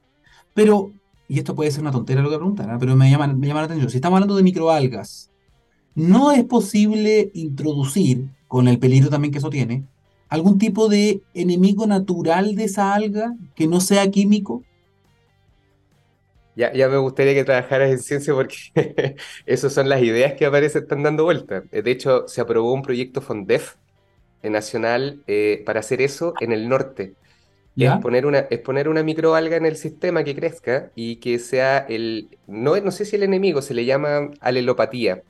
[0.54, 0.92] pero
[1.28, 2.78] y esto puede ser una tontera lo que preguntan, ¿eh?
[2.80, 5.32] pero me llama, me llama la atención, si estamos hablando de microalgas,
[5.96, 9.86] ¿no es posible introducir, con el peligro también que eso tiene,
[10.30, 14.64] algún tipo de enemigo natural de esa alga que no sea químico?
[16.56, 18.56] Ya, ya me gustaría que trabajaras en ciencia porque
[19.46, 21.62] esas son las ideas que aparecen, están dando vuelta.
[21.72, 23.76] De hecho, se aprobó un proyecto FONDEF
[24.42, 27.16] eh, nacional eh, para hacer eso en el norte
[27.84, 31.80] es poner, una, es poner una microalga en el sistema que crezca y que sea
[31.80, 35.24] el, no, no sé si el enemigo, se le llama alelopatía,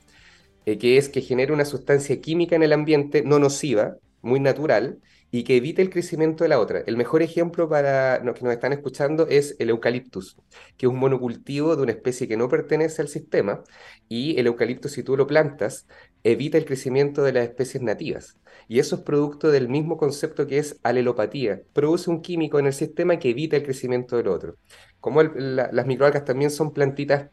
[0.66, 5.00] eh, que es que genere una sustancia química en el ambiente no nociva, muy natural,
[5.32, 6.84] y que evite el crecimiento de la otra.
[6.86, 10.38] El mejor ejemplo para los que nos están escuchando es el eucaliptus,
[10.78, 13.64] que es un monocultivo de una especie que no pertenece al sistema,
[14.08, 15.88] y el eucaliptus, si tú lo plantas,
[16.24, 18.38] evita el crecimiento de las especies nativas.
[18.68, 21.62] Y eso es producto del mismo concepto que es alelopatía.
[21.74, 24.56] Produce un químico en el sistema que evita el crecimiento del otro.
[25.00, 27.30] Como las microalgas también son plantitas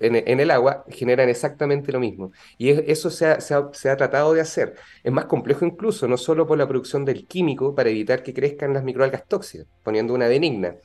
[0.00, 2.32] en, el agua, generan exactamente lo mismo.
[2.56, 4.74] Y eso se ha, tratado de hacer.
[5.02, 8.74] Es más complejo incluso, no solo por la producción del químico para evitar que crezcan
[8.74, 10.76] las microalgas tóxicas, poniendo una benigna,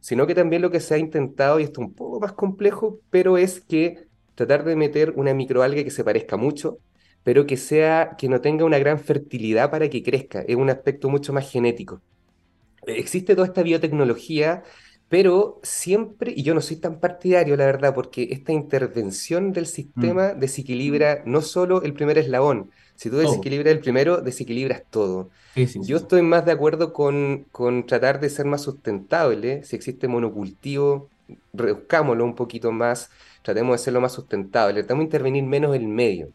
[0.00, 3.00] sino que también lo que se ha intentado, y esto es un poco más complejo,
[3.10, 6.78] pero es que tratar de meter una microalga que se parezca mucho,
[7.22, 11.08] pero que sea, que no tenga una gran fertilidad para que crezca, es un aspecto
[11.08, 12.02] mucho más genético.
[12.86, 14.62] Existe toda esta biotecnología,
[15.08, 20.32] pero siempre, y yo no soy tan partidario, la verdad, porque esta intervención del sistema
[20.34, 20.40] mm.
[20.40, 25.30] desequilibra no solo el primer eslabón, si tú desequilibras el primero, desequilibras todo.
[25.56, 31.10] yo estoy más de acuerdo con, con tratar de ser más sustentable, si existe monocultivo,
[31.52, 33.10] reduzcámoslo un poquito más,
[33.42, 36.30] tratemos de hacerlo más sustentable, tratemos de intervenir menos el medio.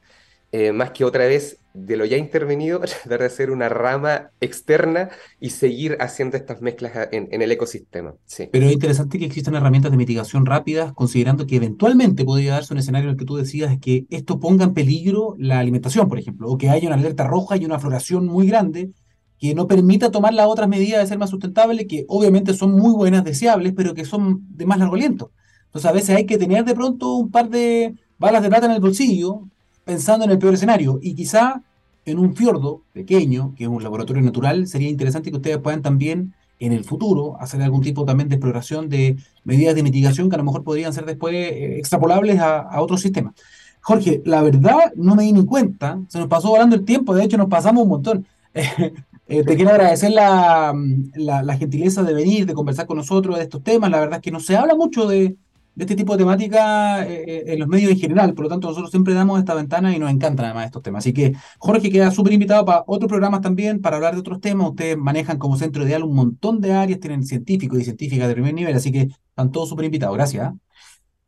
[0.51, 5.09] Eh, más que otra vez de lo ya intervenido, tratar de hacer una rama externa
[5.39, 8.15] y seguir haciendo estas mezclas en, el ecosistema.
[8.25, 8.49] Sí.
[8.51, 12.79] Pero es interesante que existan herramientas de mitigación rápidas, considerando que eventualmente podría darse un
[12.79, 16.49] escenario en el que tú decidas que esto ponga en peligro la alimentación, por ejemplo,
[16.49, 18.91] o que haya una alerta roja y una floración muy grande
[19.39, 22.93] que no permita tomar las otras medidas de ser más sustentable, que obviamente son muy
[22.93, 25.31] buenas, deseables, pero que son de más largo aliento.
[25.67, 28.73] Entonces a veces hay que tener de pronto un par de balas de plata en
[28.73, 29.47] el bolsillo,
[29.89, 30.99] pensando en el peor escenario.
[31.01, 31.63] Y quizá
[32.05, 36.35] en un fiordo pequeño, que es un laboratorio natural, sería interesante que ustedes puedan también
[36.59, 40.37] en el futuro hacer algún tipo también de exploración de medidas de mitigación que a
[40.37, 43.33] lo mejor podrían ser después eh, extrapolables a, a otros sistemas.
[43.81, 47.23] Jorge, la verdad no me di ni cuenta, se nos pasó volando el tiempo, de
[47.23, 48.27] hecho nos pasamos un montón.
[49.31, 50.73] Eh, te quiero agradecer la,
[51.13, 53.91] la, la, gentileza de venir, de conversar con nosotros de estos temas.
[53.91, 55.37] La verdad es que no se habla mucho de,
[55.79, 58.33] de este tipo de temática eh, eh, en los medios en general.
[58.33, 61.03] Por lo tanto, nosotros siempre damos esta ventana y nos encantan además estos temas.
[61.05, 64.71] Así que Jorge queda súper invitado para otros programas también, para hablar de otros temas.
[64.71, 68.53] Ustedes manejan como centro ideal un montón de áreas, tienen científicos y científicas de primer
[68.53, 70.17] nivel, así que están todos súper invitados.
[70.17, 70.47] Gracias.
[70.47, 70.53] ¿ah?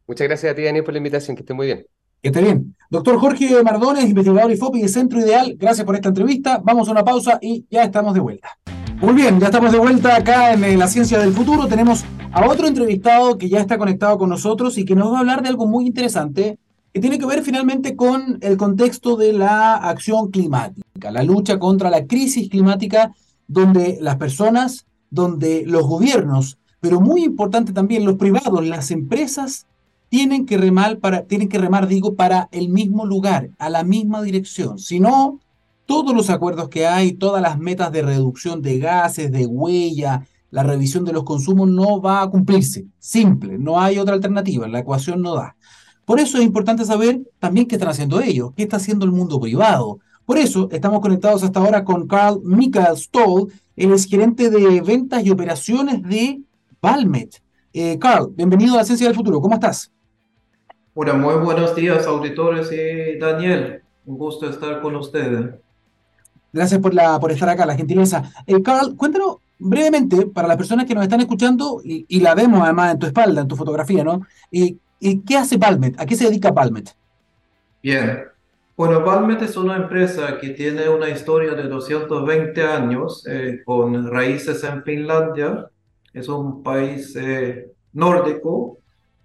[0.06, 1.38] Muchas gracias a ti, Daniel, por la invitación.
[1.38, 1.86] Que esté muy bien.
[2.22, 2.76] Que esté bien.
[2.90, 6.60] Doctor Jorge Mardones, investigador IFOPI de Centro Ideal, gracias por esta entrevista.
[6.62, 8.60] Vamos a una pausa y ya estamos de vuelta.
[9.02, 11.68] Muy bien, ya estamos de vuelta acá en La Ciencia del Futuro.
[11.68, 15.20] Tenemos a otro entrevistado que ya está conectado con nosotros y que nos va a
[15.22, 16.60] hablar de algo muy interesante
[16.94, 21.90] que tiene que ver finalmente con el contexto de la acción climática, la lucha contra
[21.90, 23.12] la crisis climática,
[23.48, 29.66] donde las personas, donde los gobiernos, pero muy importante también los privados, las empresas,
[30.10, 34.22] tienen que remar para, tienen que remar, digo, para el mismo lugar, a la misma
[34.22, 34.78] dirección.
[34.78, 35.40] Si no,
[35.92, 40.64] todos los acuerdos que hay, todas las metas de reducción de gases, de huella, la
[40.64, 42.86] revisión de los consumos no va a cumplirse.
[42.98, 45.58] Simple, no hay otra alternativa, la ecuación no da.
[46.06, 49.38] Por eso es importante saber también qué están haciendo ellos, qué está haciendo el mundo
[49.38, 50.00] privado.
[50.26, 55.26] Por eso estamos conectados hasta ahora con Carl Michael Stoll, el es gerente de ventas
[55.26, 56.40] y operaciones de
[56.82, 57.44] Valmet.
[57.74, 59.92] Eh, Carl, bienvenido a la Ciencia del Futuro, ¿cómo estás?
[60.96, 63.82] Bueno, muy buenos días, auditores y Daniel.
[64.06, 65.61] Un gusto estar con ustedes.
[66.54, 68.24] Gracias por, la, por estar acá, la gentileza.
[68.46, 72.94] Eh, Carl, cuéntanos brevemente, para las personas que nos están escuchando, y, la vemos además
[72.94, 74.22] en tu espalda, en tu fotografía, ¿no?
[74.50, 74.78] Y,
[75.26, 76.00] ¿Qué hace Palmet?
[76.00, 76.96] ¿A qué se dedica Palmet?
[77.82, 78.26] Bien.
[78.78, 84.64] Bueno, Palmet es una empresa que tiene una historia de 220 años eh, con raíces
[84.64, 85.68] en Finlandia.
[86.14, 88.78] Es un país eh, nórdico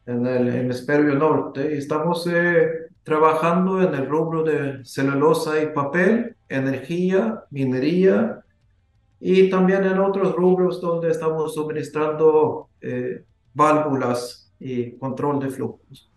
[0.06, 6.35] en el hemisferio norte y estamos eh, trabajando en el rubro de celulosa y papel,
[6.48, 8.40] energía, minería
[9.20, 13.24] y también en otros rubros donde estamos suministrando eh,
[13.54, 16.10] válvulas y control de flujos.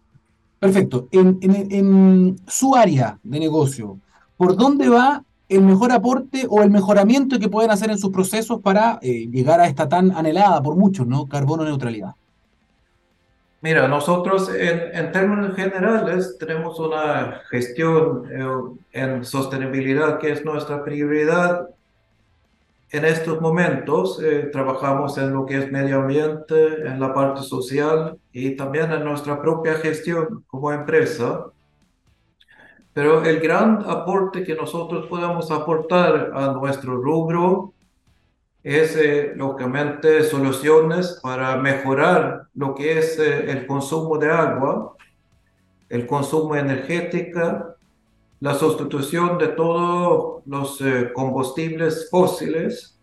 [0.59, 1.07] Perfecto.
[1.11, 3.97] En, su área de negocio,
[4.36, 8.61] ¿por dónde va el mejor aporte o el mejoramiento que pueden hacer en sus procesos
[8.61, 11.25] para eh, llegar a esta tan anhelada por muchos, ¿no?
[11.25, 12.13] Carbono neutralidad.
[13.62, 18.47] Mira, nosotros en, en términos generales tenemos una gestión eh,
[18.93, 21.68] en sostenibilidad que es nuestra prioridad.
[22.89, 28.18] En estos momentos eh, trabajamos en lo que es medio ambiente, en la parte social
[28.32, 31.47] y también en nuestra propia gestión como empresa.
[32.93, 37.74] Pero el gran aporte que nosotros podemos aportar a nuestro rubro
[38.64, 44.95] es, eh, lógicamente, soluciones para mejorar lo que es eh, el consumo de agua,
[45.88, 47.76] el consumo energético,
[48.41, 52.97] la sustitución de todos los eh, combustibles fósiles.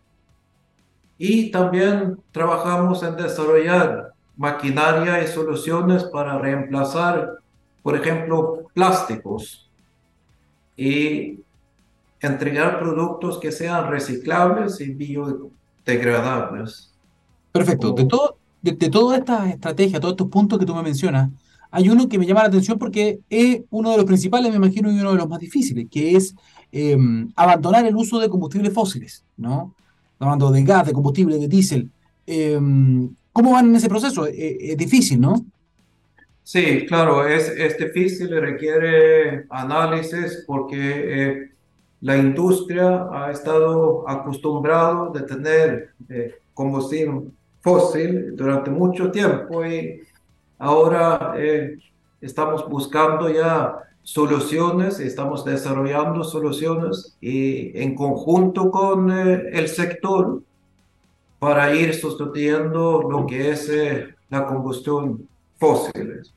[1.18, 7.38] Y también trabajamos en desarrollar maquinaria y soluciones para reemplazar,
[7.82, 9.70] por ejemplo, plásticos.
[10.76, 11.40] Y
[12.20, 16.92] entregar productos que sean reciclables y biodegradables.
[17.52, 17.92] Perfecto.
[17.92, 21.30] De, todo, de, toda esta estrategia, todos estos puntos que tú me mencionas,
[21.70, 24.90] hay uno que me llama la atención porque es uno de los principales, me imagino,
[24.90, 26.34] y uno de los más difíciles, que es
[26.72, 29.74] em, abandonar el uso de combustibles fósiles, ¿no?
[30.18, 31.90] Hablando de gas, de combustible, de diésel.
[32.26, 34.26] Em, ¿Cómo van en ese proceso?
[34.26, 35.44] es difícil, ¿no?
[36.46, 41.50] Sí, claro, es, es difícil, requiere análisis porque eh,
[42.00, 47.30] la industria ha estado acostumbrado de tener eh, combustible
[47.60, 50.02] fósil durante mucho tiempo y
[50.58, 51.78] ahora eh,
[52.20, 60.42] estamos buscando ya soluciones, estamos desarrollando soluciones y en conjunto con el sector
[61.38, 63.70] para ir sustituyendo lo que es
[64.28, 65.28] la combustión
[65.58, 66.32] fósiles.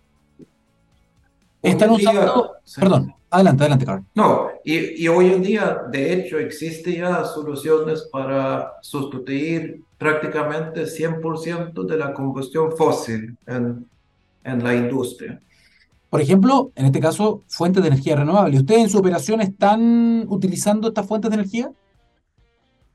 [1.62, 2.53] Están usando...
[2.76, 4.03] Perdón, adelante, adelante, Carl.
[4.15, 11.86] No, y, y, hoy en día, de hecho, existe ya soluciones para sustituir prácticamente 100%
[11.86, 13.86] de la combustión fósil en,
[14.43, 15.39] en la industria.
[16.09, 18.57] Por ejemplo, en este caso, fuentes de energía renovable.
[18.57, 21.71] ¿Ustedes en su operación están utilizando estas fuentes de energía?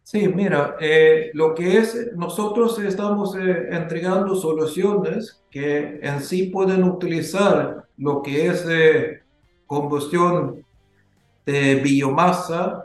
[0.02, 6.84] Sí, mira, eh, lo que es, nosotros estamos eh, entregando soluciones que en sí pueden
[6.84, 9.22] utilizar lo que es eh,
[9.74, 10.64] combustión
[11.44, 12.84] de biomasa,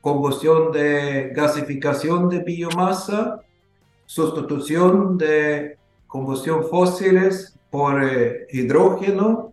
[0.00, 3.40] combustión de gasificación de biomasa,
[4.06, 5.76] sustitución de
[6.06, 8.00] combustión fósiles por
[8.48, 9.52] hidrógeno.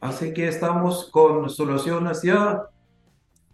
[0.00, 2.62] Así que estamos con soluciones ya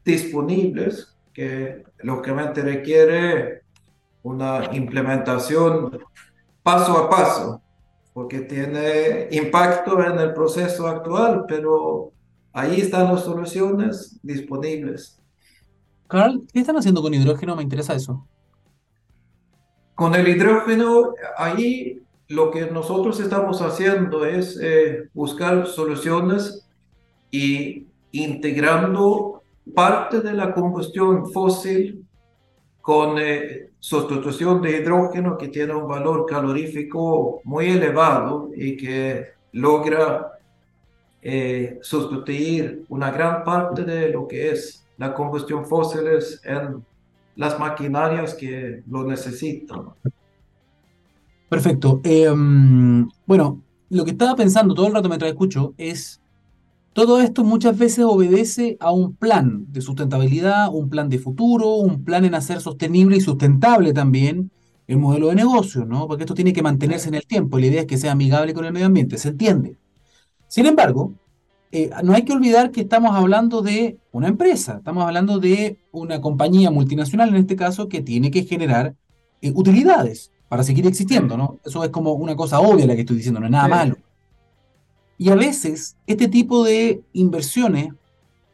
[0.04, 3.62] disponibles que lógicamente requiere
[4.22, 5.98] una implementación
[6.62, 7.60] paso a paso,
[8.12, 12.12] porque tiene impacto en el proceso actual, pero
[12.52, 15.20] ahí están las soluciones disponibles.
[16.08, 17.54] Carl, ¿qué están haciendo con hidrógeno?
[17.54, 18.26] Me interesa eso.
[19.94, 26.66] Con el hidrógeno, ahí lo que nosotros estamos haciendo es eh, buscar soluciones
[27.30, 29.42] y integrando
[29.74, 32.07] parte de la combustión fósil
[32.88, 40.32] con eh, sustitución de hidrógeno que tiene un valor calorífico muy elevado y que logra
[41.20, 46.82] eh, sustituir una gran parte de lo que es la combustión fósiles en
[47.36, 49.90] las maquinarias que lo necesitan.
[51.50, 52.00] Perfecto.
[52.04, 53.60] Em, bueno,
[53.90, 56.22] lo que estaba pensando todo el rato mientras escucho es
[56.92, 62.04] todo esto muchas veces obedece a un plan de sustentabilidad, un plan de futuro, un
[62.04, 64.50] plan en hacer sostenible y sustentable también
[64.88, 66.08] el modelo de negocio, ¿no?
[66.08, 68.54] Porque esto tiene que mantenerse en el tiempo y la idea es que sea amigable
[68.54, 69.76] con el medio ambiente, se entiende.
[70.48, 71.12] Sin embargo,
[71.70, 76.20] eh, no hay que olvidar que estamos hablando de una empresa, estamos hablando de una
[76.22, 78.94] compañía multinacional en este caso que tiene que generar
[79.42, 81.58] eh, utilidades para seguir existiendo, ¿no?
[81.64, 83.96] Eso es como una cosa obvia la que estoy diciendo, no es nada malo.
[85.18, 87.92] Y a veces este tipo de inversiones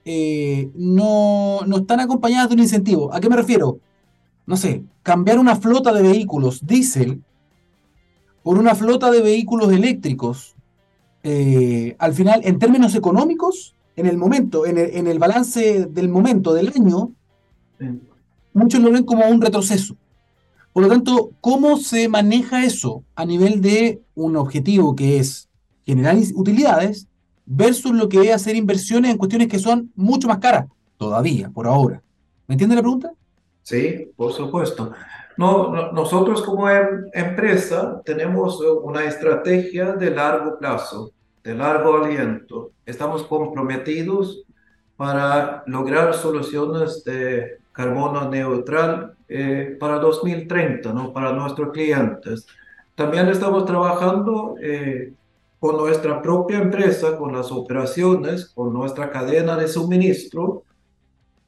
[0.07, 3.13] eh, no, no están acompañadas de un incentivo.
[3.15, 3.79] ¿A qué me refiero?
[4.47, 7.23] No sé, cambiar una flota de vehículos diésel
[8.43, 10.55] por una flota de vehículos eléctricos,
[11.23, 16.11] eh, al final, en términos económicos, en el momento, en el, en el balance del
[16.11, 17.13] momento del año,
[18.53, 19.97] muchos lo ven como un retroceso.
[20.75, 25.49] Por lo tanto, ¿cómo se maneja eso a nivel de un objetivo que es
[25.87, 27.07] generar utilidades
[27.47, 30.67] versus lo que es hacer inversiones en cuestiones que son mucho más caras,
[30.97, 32.03] todavía, por ahora?
[32.47, 33.13] ¿Me entiende la pregunta?
[33.63, 34.93] Sí, por supuesto.
[35.37, 41.11] No, nosotros como em, empresa tenemos una estrategia de largo plazo,
[41.43, 42.71] de largo aliento.
[42.87, 44.45] Estamos comprometidos
[44.97, 51.13] para lograr soluciones de carbono neutral eh, para 2030, ¿no?
[51.13, 52.47] para nuestros clientes.
[52.95, 55.13] También estamos trabajando eh,
[55.65, 60.63] con nuestra propia empresa, con las operaciones, con nuestra cadena de suministro,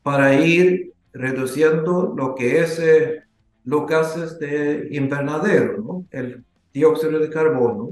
[0.03, 3.25] para ir reduciendo lo que es eh,
[3.65, 6.43] los gases de invernadero, el
[6.73, 7.91] dióxido de carbono.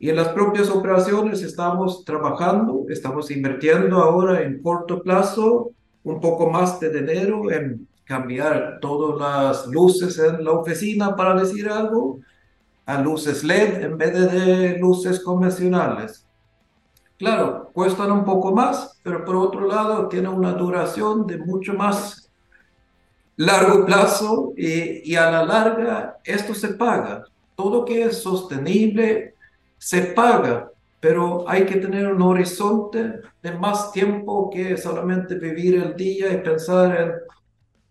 [0.00, 5.70] Y en las propias operaciones estamos trabajando, estamos invirtiendo ahora en corto plazo
[6.02, 11.68] un poco más de dinero en cambiar todas las luces en la oficina, para decir
[11.68, 12.18] algo,
[12.86, 16.26] a luces LED en vez de luces convencionales.
[17.18, 22.30] Claro, cuestan un poco más, pero por otro lado tiene una duración de mucho más
[23.36, 27.24] largo plazo y, y a la larga esto se paga.
[27.54, 29.34] Todo que es sostenible
[29.78, 30.70] se paga
[31.04, 36.38] pero hay que tener un horizonte de más tiempo que solamente vivir el día y
[36.38, 37.20] pensar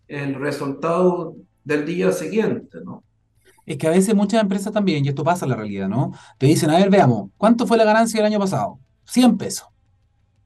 [0.08, 3.04] en el resultado del día siguiente, ¿no?
[3.66, 6.12] Es que a veces muchas empresas también, y esto pasa en la realidad, ¿no?
[6.38, 8.80] Te dicen, a ver, veamos, ¿cuánto fue la ganancia del año pasado?
[9.06, 9.68] 100 pesos.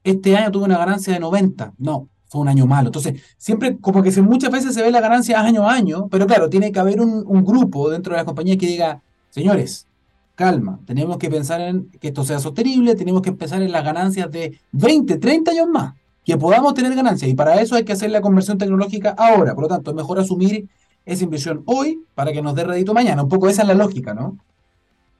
[0.04, 1.74] Este año tuve una ganancia de 90.
[1.78, 2.88] No, fue un año malo.
[2.88, 6.48] Entonces, siempre como que muchas veces se ve la ganancia año a año, pero claro,
[6.48, 9.86] tiene que haber un, grupo dentro de la compañía que diga, señores,
[10.34, 14.30] calma, tenemos que pensar en que esto sea sostenible, tenemos que pensar en las ganancias
[14.30, 15.94] de 20, 30 años más,
[16.24, 19.64] que podamos tener ganancias y para eso hay que hacer la conversión tecnológica ahora, por
[19.64, 20.68] lo tanto es mejor asumir
[21.08, 24.14] esa inversión hoy para que nos dé rédito mañana, un poco esa es la lógica,
[24.14, 24.36] ¿no?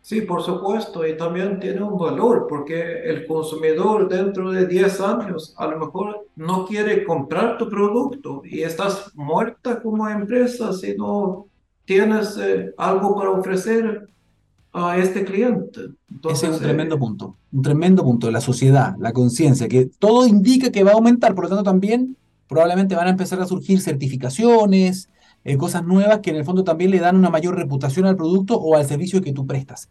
[0.03, 5.55] Sí, por supuesto, y también tiene un valor, porque el consumidor dentro de 10 años
[5.57, 11.47] a lo mejor no quiere comprar tu producto y estás muerta como empresa si no
[11.85, 14.09] tienes eh, algo para ofrecer
[14.73, 15.81] a este cliente.
[16.31, 19.87] Ese es un tremendo eh, punto, un tremendo punto de la sociedad, la conciencia, que
[19.99, 22.17] todo indica que va a aumentar, por lo tanto también
[22.47, 25.09] probablemente van a empezar a surgir certificaciones,
[25.53, 28.57] eh, cosas nuevas que en el fondo también le dan una mayor reputación al producto
[28.57, 29.89] o al servicio que tú prestas.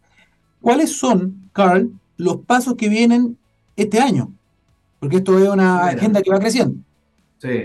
[0.60, 3.38] ¿Cuáles son, Carl, los pasos que vienen
[3.76, 4.32] este año?
[4.98, 6.76] Porque esto es una agenda que va creciendo.
[7.38, 7.62] Sí.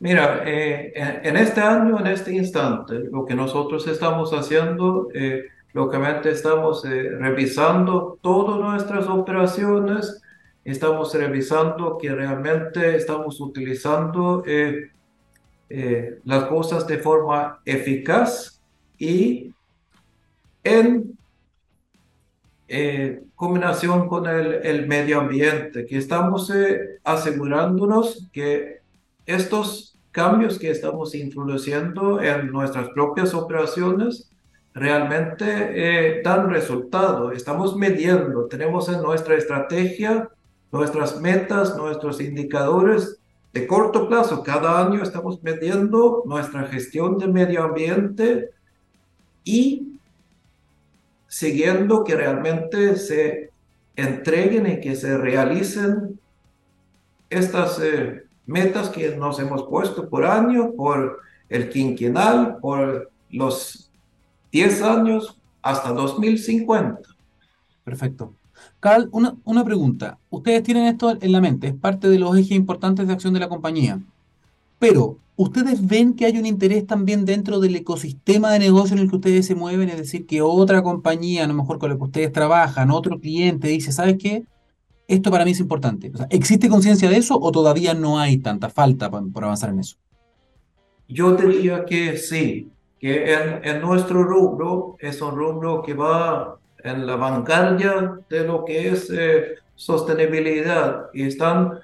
[0.00, 5.08] Mira, eh, en, este año, en este instante, lo que nosotros estamos haciendo
[5.74, 10.22] Lógicamente estamos eh, revisando todas nuestras operaciones,
[10.64, 14.44] estamos revisando que realmente estamos utilizando
[15.68, 18.60] eh, eh, las cosas de forma eficaz
[18.98, 19.52] y
[20.62, 21.16] en
[23.34, 26.50] combinación con el, medio ambiente, que estamos
[27.04, 28.80] asegurándonos que
[29.26, 34.30] estos cambios que estamos introduciendo en nuestras propias operaciones
[34.74, 37.32] realmente eh, dan resultado.
[37.32, 40.28] Estamos midiendo, tenemos en nuestra estrategia
[40.70, 43.18] nuestras metas, nuestros indicadores
[43.54, 44.42] de corto plazo.
[44.42, 48.50] Cada año estamos midiendo nuestra gestión de medio ambiente
[49.44, 50.00] y
[51.28, 53.50] siguiendo que realmente se
[53.94, 56.18] entreguen y que se realicen
[57.30, 63.88] estas eh, metas que nos hemos puesto por año, por el quinquenal, por los
[64.50, 67.02] 10 años hasta 2050.
[67.84, 68.34] Perfecto.
[68.84, 70.18] Carl, una, pregunta.
[70.28, 73.40] Ustedes tienen esto en la mente, es parte de los ejes importantes de acción de
[73.40, 73.98] la compañía.
[74.78, 79.08] Pero, ¿ustedes ven que hay un interés también dentro del ecosistema de negocio en el
[79.08, 79.88] que ustedes se mueven?
[79.88, 83.68] Es decir, que otra compañía, a lo mejor con la que ustedes trabajan, otro cliente
[83.68, 84.44] dice, ¿sabes qué?
[85.08, 86.12] Esto para mí es importante.
[86.28, 89.96] ¿Existe conciencia de eso o todavía no hay tanta falta por avanzar en eso?
[91.08, 92.68] Yo diría que sí
[92.98, 98.90] que en, nuestro rubro es un rubro que va en la vanguardia de lo que
[98.90, 101.80] es eh, sostenibilidad y están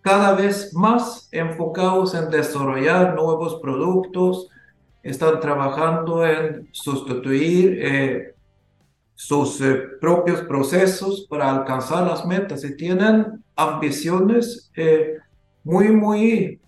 [0.00, 4.48] cada vez más enfocados en desarrollar nuevos productos,
[5.02, 8.34] están trabajando en sustituir eh,
[9.14, 14.72] sus eh, propios procesos para alcanzar las metas y tienen ambiciones
[15.64, 16.60] muy, muy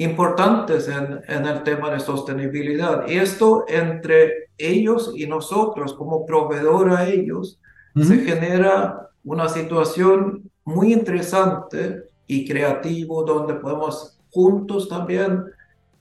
[0.00, 3.06] importantes en, en, el tema de sostenibilidad.
[3.06, 7.60] Y esto entre ellos y nosotros como proveedor a ellos
[7.94, 15.44] se genera una situación muy interesante y creativo donde podemos juntos también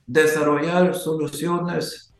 [0.08, 2.14] desarrollar soluciones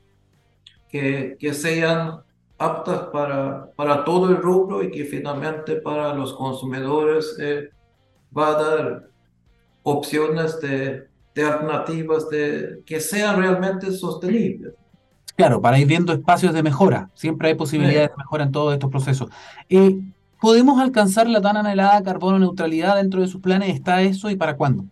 [0.90, 2.24] que, que sean
[2.58, 7.70] aptas para, para todo el rubro y que finalmente para los consumidores eh,
[8.38, 9.10] va a dar
[9.84, 11.09] opciones de,
[11.40, 14.74] de alternativas de, que sean realmente sostenibles.
[15.36, 17.10] Claro, para ir viendo espacios de mejora.
[17.14, 19.30] Siempre hay posibilidades de mejora en todos estos procesos.
[19.70, 19.98] Eh,
[20.42, 23.74] ¿Podemos alcanzar la tan anhelada carbono neutralidad dentro de sus planes?
[23.74, 24.86] ¿Está eso y para cuándo?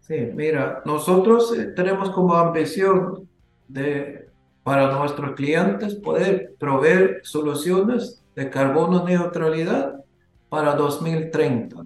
[0.00, 3.28] Sí, mira, nosotros eh, tenemos como ambición
[3.68, 4.28] de
[4.62, 10.04] para nuestros clientes poder proveer soluciones de carbono neutralidad
[10.48, 11.76] para 2030.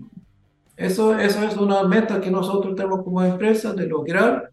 [0.76, 4.50] Eso, eso es una meta que nosotros tenemos como empresa de lograr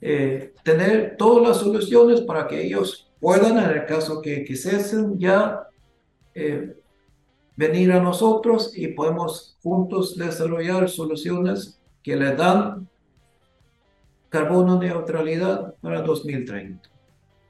[0.00, 5.66] eh, tener todas las soluciones para que ellos puedan, en el caso que quisiesen, ya
[6.34, 6.76] eh,
[7.56, 12.88] venir a nosotros y podemos juntos desarrollar soluciones que le dan
[14.28, 16.90] carbono neutralidad para 2030.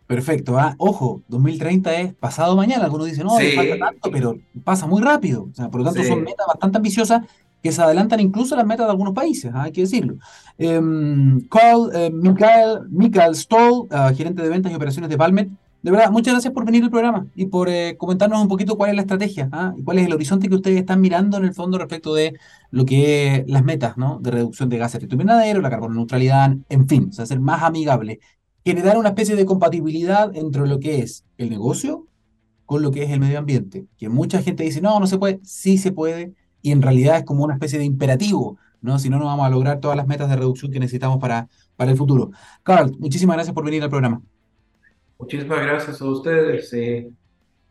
[0.07, 0.59] Perfecto.
[0.59, 2.84] Ah, ojo, 2030 es pasado mañana.
[2.84, 3.53] Algunos dicen, no, sí.
[3.53, 5.49] falta tanto, pero pasa muy rápido.
[5.51, 6.09] O sea, por lo tanto, sí.
[6.09, 7.22] son metas bastante ambiciosas
[7.64, 9.62] que se adelantan incluso las metas de algunos países, ¿ah?
[9.62, 10.16] hay que decirlo.
[10.58, 10.80] Eh,
[11.50, 15.48] Carl Michael, Michael Stoll, uh, gerente de ventas y operaciones de Palmet,
[15.82, 18.90] de verdad, muchas gracias por venir al programa y por eh, comentarnos un poquito cuál
[18.90, 19.74] es la estrategia ¿ah?
[19.76, 22.38] y cuál es el horizonte que ustedes están mirando en el fondo respecto de
[22.70, 24.18] lo que es las metas ¿no?
[24.20, 27.40] de reducción de gases de efecto invernadero, la carbono neutralidad, en fin, o sea, ser
[27.40, 28.20] más amigable
[28.64, 32.06] generar una especie de compatibilidad entre lo que es el negocio
[32.64, 33.86] con lo que es el medio ambiente.
[33.98, 36.34] Que mucha gente dice, no, no se puede, sí se puede,
[36.64, 38.98] y en realidad es como una especie de imperativo, ¿no?
[38.98, 41.46] Si no, no vamos a lograr todas las metas de reducción que necesitamos para,
[41.76, 42.30] para el futuro.
[42.62, 44.22] Carl, muchísimas gracias por venir al programa.
[45.18, 46.72] Muchísimas gracias a ustedes.
[46.72, 47.10] Eh,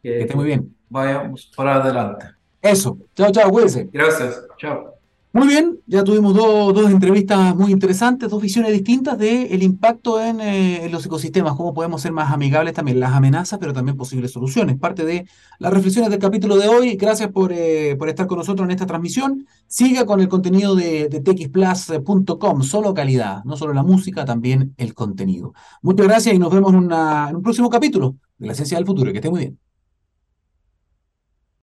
[0.03, 0.75] que, que esté muy bien.
[0.89, 2.27] Vayamos para adelante.
[2.61, 2.99] Eso.
[3.15, 3.89] Chao, chao, cuídense.
[3.91, 4.45] Gracias.
[4.59, 4.92] Chao.
[5.35, 10.21] Muy bien, ya tuvimos dos, dos entrevistas muy interesantes, dos visiones distintas del el impacto
[10.21, 13.97] en, eh, en, los ecosistemas, cómo podemos ser más amigables también, las amenazas, pero también
[13.97, 14.77] posibles soluciones.
[14.77, 15.25] Parte de
[15.57, 16.97] las reflexiones del capítulo de hoy.
[16.97, 19.47] Gracias por, eh, por estar con nosotros en esta transmisión.
[19.65, 24.93] Siga con el contenido de, de txplus.com, solo calidad, no solo la música, también el
[24.93, 25.55] contenido.
[25.81, 28.85] Muchas gracias y nos vemos en, una, en un próximo capítulo de la Ciencia del
[28.85, 29.11] Futuro.
[29.11, 29.62] Que esté muy bien.